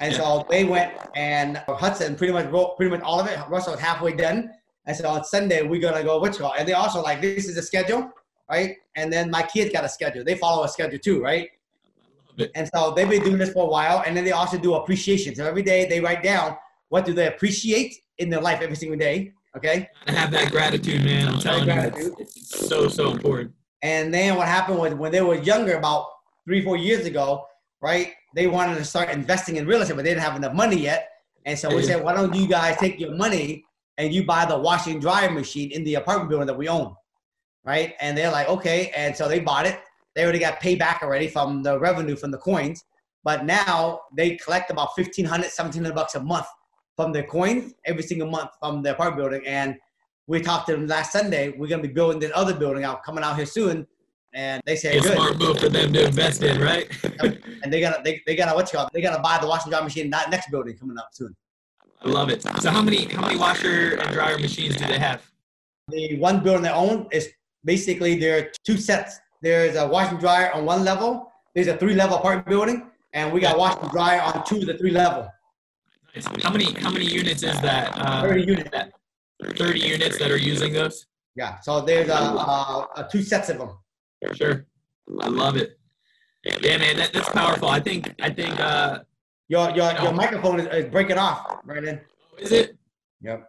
[0.00, 0.18] And Yeah.
[0.18, 3.38] so they went and Hudson pretty much wrote pretty much all of it.
[3.48, 4.50] Russell was halfway done.
[4.88, 6.54] And said, on Sunday we're gonna go which call.
[6.58, 8.10] And they also like this is a schedule,
[8.50, 8.76] right?
[8.96, 10.24] And then my kids got a schedule.
[10.24, 11.50] They follow a schedule too, right?
[12.54, 14.02] And so they've been doing this for a while.
[14.06, 15.34] And then they also do appreciation.
[15.34, 16.56] So every day they write down
[16.88, 19.32] what do they appreciate in their life every single day.
[19.56, 19.88] Okay.
[20.06, 21.28] And have that gratitude, man.
[21.28, 23.52] I'm telling you, it's, so so important.
[23.82, 26.06] And then what happened was when they were younger, about
[26.44, 27.44] three, four years ago,
[27.80, 28.12] right?
[28.34, 31.10] They wanted to start investing in real estate, but they didn't have enough money yet.
[31.44, 33.64] And so we said, why don't you guys take your money
[33.98, 36.94] and you buy the washing and dryer machine in the apartment building that we own,
[37.64, 37.94] right?
[38.00, 38.90] And they're like, okay.
[38.96, 39.80] And so they bought it.
[40.14, 42.84] They already got payback already from the revenue from the coins.
[43.24, 46.46] But now they collect about 1500 1700 bucks a month
[46.96, 49.46] from their coins every single month from the apartment building.
[49.46, 49.76] And
[50.28, 51.50] we talked to them last Sunday.
[51.50, 53.86] We're going to be building this other building out, coming out here soon.
[54.32, 55.18] And they said, It's a good.
[55.18, 56.88] smart move for them to invest in, right?
[57.62, 58.92] and they gotta they, they gotta what you call it?
[58.92, 61.34] they gotta buy the washing dry machine in that next building coming up soon.
[62.02, 62.42] I love it.
[62.60, 65.22] So how many how many washer and dryer machines do they have?
[65.88, 67.28] The one building they own is
[67.64, 69.18] basically there are two sets.
[69.42, 71.32] There's a washing dryer on one level.
[71.54, 74.76] There's a three level apartment building, and we got washing dryer on two of the
[74.78, 75.28] three level.
[76.14, 76.26] Nice.
[76.42, 77.92] How many how many units is that?
[77.96, 78.70] Uh, Thirty units.
[78.70, 78.92] that-
[79.56, 81.06] Thirty units that are using those.
[81.36, 81.60] Yeah.
[81.60, 83.70] So there's a, a, a two sets of them.
[84.34, 84.66] Sure.
[85.20, 85.78] I love it.
[86.44, 87.68] Yeah, man, that, that's powerful.
[87.68, 89.00] I think I think uh
[89.48, 90.02] Your your, No.
[90.04, 92.00] your microphone is, is breaking off, Brandon.
[92.38, 92.76] is it?
[93.22, 93.48] Yep.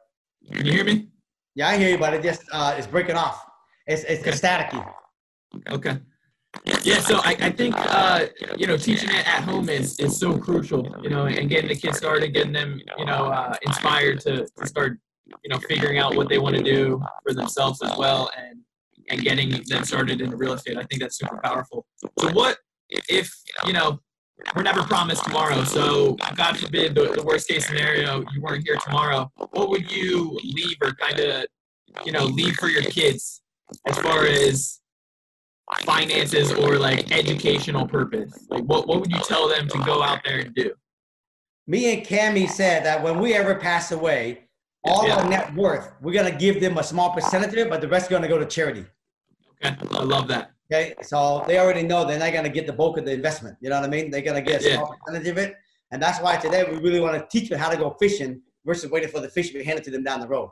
[0.54, 1.10] Can you hear me?
[1.56, 3.44] Yeah, I hear you, but it just uh, it's breaking off.
[3.88, 4.84] It's it's, it's staticky.
[5.70, 5.98] Okay.
[6.84, 8.26] Yeah, so I, I think uh,
[8.58, 10.82] you know teaching it at home is is so crucial.
[11.04, 14.68] You know, and getting the kids started, getting them you know uh, inspired to, to
[14.68, 14.98] start
[15.44, 18.60] you know figuring out what they want to do for themselves as well, and
[19.10, 20.78] and getting them started in real estate.
[20.78, 21.86] I think that's super powerful.
[22.20, 22.58] So what
[23.10, 23.32] if
[23.66, 24.00] you know
[24.56, 25.64] we're never promised tomorrow.
[25.64, 29.32] So God forbid the, the worst case scenario you weren't here tomorrow.
[29.36, 31.46] What would you leave or kind of
[32.06, 33.42] you know leave for your kids
[33.86, 34.80] as far as
[35.82, 38.48] finances or like educational purpose?
[38.50, 40.74] Like what what would you tell them to go out there and do?
[41.68, 44.46] Me and Cami said that when we ever pass away,
[44.84, 45.18] all yeah.
[45.18, 48.06] our net worth, we're gonna give them a small percentage of it, but the rest
[48.06, 48.86] is gonna go to charity.
[49.64, 50.52] Okay, I love that.
[50.72, 53.58] Okay, so they already know they're not gonna get the bulk of the investment.
[53.60, 54.12] You know what I mean?
[54.12, 54.96] They're gonna get a small yeah.
[55.04, 55.56] percentage of it,
[55.92, 58.92] and that's why today we really want to teach them how to go fishing versus
[58.92, 60.52] waiting for the fish to be handed to them down the road.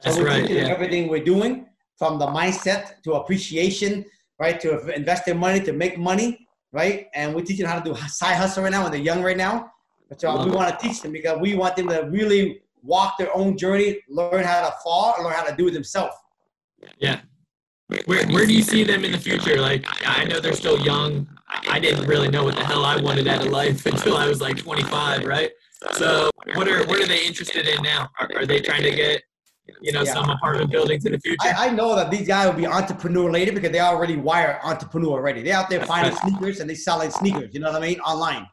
[0.00, 0.48] So that's we're right.
[0.48, 0.68] Yeah.
[0.68, 1.66] Everything we're doing,
[1.98, 4.06] from the mindset to appreciation,
[4.38, 7.94] right, to invest their money to make money, right, and we're teaching how to do
[8.08, 9.70] side hustle right now when they're young right now.
[10.16, 13.58] So we want to teach them because we want them to really walk their own
[13.58, 16.16] journey, learn how to fall, learn how to do it themselves.
[16.98, 17.20] Yeah.
[18.06, 19.60] Where, where do you see them in the future?
[19.60, 21.28] Like, I know they're still young.
[21.68, 24.40] I didn't really know what the hell I wanted out of life until I was
[24.40, 25.50] like 25, right?
[25.92, 28.08] So, what are what are they interested in now?
[28.20, 29.22] Are, are they trying to get,
[29.80, 30.12] you know, yeah.
[30.12, 31.38] some apartment buildings in the future?
[31.42, 35.12] I, I, know that these guys will be entrepreneur later because they already wire entrepreneur
[35.12, 35.42] already.
[35.42, 37.54] They're out there finding sneakers and they selling sneakers.
[37.54, 37.98] You know what I mean?
[38.00, 38.46] Online,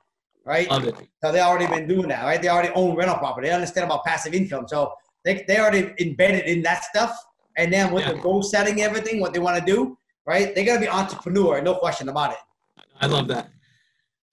[0.45, 0.69] right?
[0.71, 0.95] Love it.
[1.21, 2.41] So they already been doing that, right?
[2.41, 3.49] They already own rental property.
[3.49, 4.67] They understand about passive income.
[4.67, 4.93] So
[5.25, 7.15] they they already embedded in that stuff
[7.57, 8.13] and then with yeah.
[8.13, 10.53] the goal setting, everything, what they want to do, right?
[10.55, 12.37] They're gonna be entrepreneur, no question about it.
[13.01, 13.49] I love that.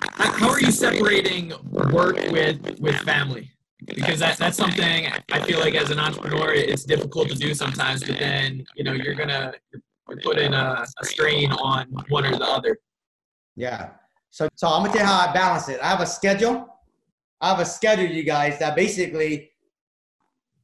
[0.01, 3.51] How are you separating work with with family?
[3.85, 8.05] Because that, that's something I feel like as an entrepreneur, it's difficult to do sometimes.
[8.05, 9.55] But then you know you're gonna
[10.23, 12.79] put in a, a strain on one or the other.
[13.57, 13.91] Yeah.
[14.31, 15.81] So so I'm gonna tell you how I balance it.
[15.83, 16.69] I have a schedule.
[17.41, 19.51] I have a schedule, you guys, that basically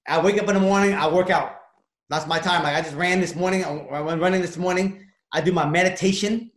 [0.09, 1.60] I wake up in the morning, I work out.
[2.11, 2.65] That's my time.
[2.65, 3.65] Like I just ran this morning.
[3.65, 5.07] I went running this morning.
[5.33, 6.51] I do my meditation,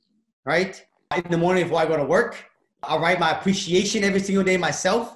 [0.45, 0.83] right?
[1.15, 2.43] In the morning before I go to work.
[2.81, 5.15] I write my appreciation every single day myself.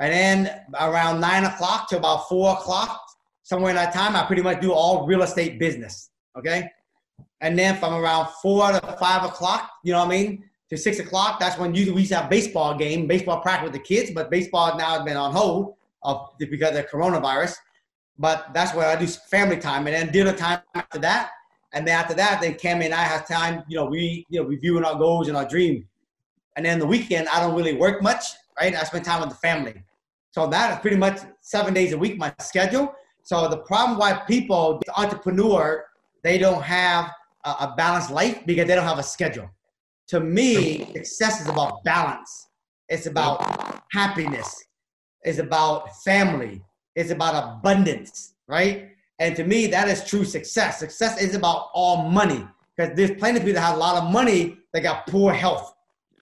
[0.00, 2.98] And then around nine o'clock to about four o'clock,
[3.42, 6.10] somewhere in that time, I pretty much do all real estate business.
[6.36, 6.70] Okay.
[7.42, 10.44] And then from around four to five o'clock, you know what I mean?
[10.70, 13.74] To six o'clock, that's when usually we used to have baseball game, baseball practice with
[13.74, 17.56] the kids, but baseball now has been on hold of, because of the coronavirus.
[18.18, 21.30] But that's where I do family time, and then dinner time after that.
[21.72, 24.48] And then after that, then Cami and I have time, you know, we you know
[24.48, 25.86] reviewing our goals and our dream.
[26.56, 28.24] And then the weekend, I don't really work much,
[28.58, 28.74] right?
[28.74, 29.74] I spend time with the family.
[30.32, 32.94] So that is pretty much seven days a week my schedule.
[33.22, 35.84] So the problem why people, the entrepreneur,
[36.22, 37.12] they don't have
[37.44, 39.48] a, a balanced life because they don't have a schedule.
[40.08, 42.48] To me, success is about balance.
[42.88, 44.64] It's about happiness.
[45.22, 46.62] It's about family.
[46.98, 48.88] It's about abundance, right?
[49.20, 50.80] And to me, that is true success.
[50.80, 52.44] Success is about all money
[52.76, 55.76] because there's plenty of people that have a lot of money that got poor health.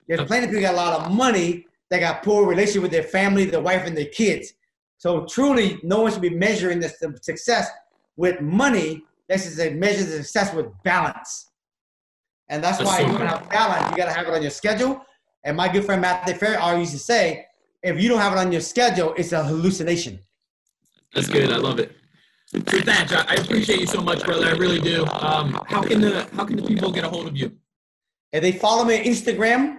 [0.06, 2.90] There's plenty of people that got a lot of money that got poor relationship with
[2.90, 4.52] their family, their wife, and their kids.
[4.98, 7.70] So truly, no one should be measuring this success
[8.18, 9.02] with money.
[9.30, 11.52] This is a measure the success with balance.
[12.50, 13.90] And that's, that's why so you to have balance.
[13.92, 15.00] You got to have it on your schedule.
[15.42, 17.46] And my good friend Matthew Ferry always used to say,
[17.82, 20.20] if you don't have it on your schedule, it's a hallucination.
[21.16, 21.50] That's good.
[21.50, 21.96] I love it.
[22.44, 24.46] So Thach, I appreciate you so much, brother.
[24.46, 25.06] I really do.
[25.06, 27.52] Um, how can the how can the people get a hold of you?
[28.32, 29.78] If they follow me on Instagram,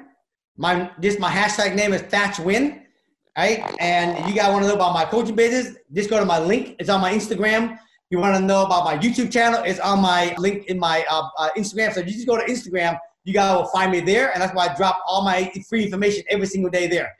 [0.57, 2.81] my just my hashtag name is Thach Nguyen.
[3.37, 3.63] Right?
[3.79, 6.75] And you guys want to know about my coaching business, just go to my link.
[6.79, 7.77] It's on my Instagram.
[8.09, 11.29] You want to know about my YouTube channel, it's on my link in my uh,
[11.37, 11.93] uh, Instagram.
[11.93, 14.31] So you just go to Instagram, you guys will find me there.
[14.33, 17.15] And that's why I drop all my free information every single day there.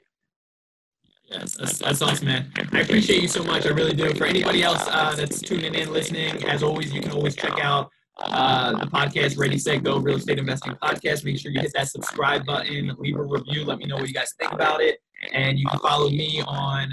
[1.30, 2.50] Yes, that's, that's awesome, man.
[2.72, 3.66] I appreciate you so much.
[3.66, 4.14] I really do.
[4.14, 7.90] For anybody else uh, that's tuning in, listening, as always, you can always check out
[8.20, 11.24] uh, the podcast, Ready, Set, Go, Real Estate Investing Podcast.
[11.24, 14.14] Make sure you hit that subscribe button, leave a review, let me know what you
[14.14, 14.98] guys think about it.
[15.32, 16.92] And you can follow me on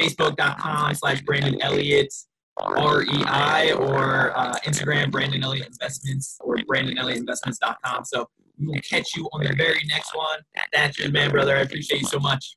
[0.00, 2.14] facebook.com slash Brandon Elliott,
[2.58, 8.04] R-E-I, or uh, Instagram, Brandon Elliott Investments, or BrandonElliottInvestments.com.
[8.04, 8.28] So
[8.58, 10.38] we will catch you on the very next one.
[10.72, 11.56] That's your man, brother.
[11.56, 12.56] I appreciate you so much.